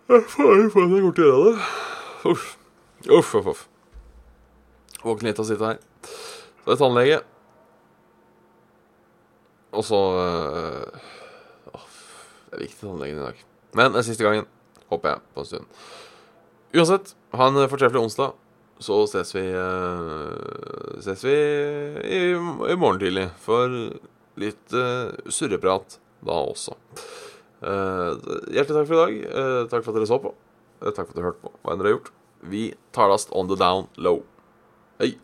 Jeg 0.09 0.23
får 0.33 0.69
få 0.73 0.85
det 0.89 1.01
gjort 1.03 1.21
gjøre 1.21 1.45
det. 1.45 1.57
Uff. 2.31 2.45
Uff, 3.09 3.35
uff, 3.37 3.49
uff. 3.53 3.63
Våkne 5.05 5.29
litt 5.29 5.41
og 5.43 5.49
sitte 5.49 5.69
her. 5.69 5.81
Så 6.05 6.71
det 6.71 6.75
er 6.75 6.81
tannlege. 6.81 7.19
Og 9.75 9.85
så 9.85 10.01
øh, 10.23 11.01
Det 11.75 12.57
er 12.57 12.63
viktig 12.63 12.81
tannlegen 12.81 13.21
i 13.21 13.27
dag. 13.27 13.45
Men 13.75 13.93
det 13.93 14.01
er 14.01 14.07
siste 14.07 14.25
gangen, 14.25 14.49
håper 14.89 15.15
jeg, 15.15 15.25
på 15.35 15.45
en 15.45 15.51
stund. 15.51 15.83
Uansett, 16.75 17.13
ha 17.35 17.49
en 17.51 17.61
fortreffelig 17.69 18.05
onsdag. 18.07 18.33
Så 18.81 19.05
ses 19.07 19.35
vi 19.37 19.45
øh, 19.55 21.03
Ses 21.05 21.23
vi 21.25 21.35
i, 21.35 22.23
i 22.35 22.77
morgen 22.81 22.99
tidlig 23.03 23.29
for 23.43 23.71
litt 24.41 24.75
øh, 24.75 25.13
surreprat 25.31 25.99
da 26.27 26.41
også. 26.53 26.77
Uh, 27.65 28.19
hjertelig 28.53 28.77
takk 28.77 28.89
for 28.91 28.97
i 28.97 29.03
dag. 29.03 29.19
Uh, 29.31 29.61
takk 29.71 29.85
for 29.85 29.93
at 29.93 30.01
dere 30.01 30.11
så 30.11 30.21
på. 30.21 30.35
Uh, 30.83 30.91
takk 30.91 31.07
for 31.07 31.13
at 31.15 31.19
dere 31.19 31.29
hørte 31.31 31.45
på. 31.45 31.53
Hva 31.63 31.75
enn 31.75 31.83
dere 31.83 31.93
har 31.93 31.99
gjort. 31.99 32.13
Vi 32.55 32.65
tar 32.97 33.13
last 33.13 33.33
on 33.33 33.49
the 33.49 33.57
down 33.61 33.89
low. 33.97 34.23
Hei. 35.01 35.15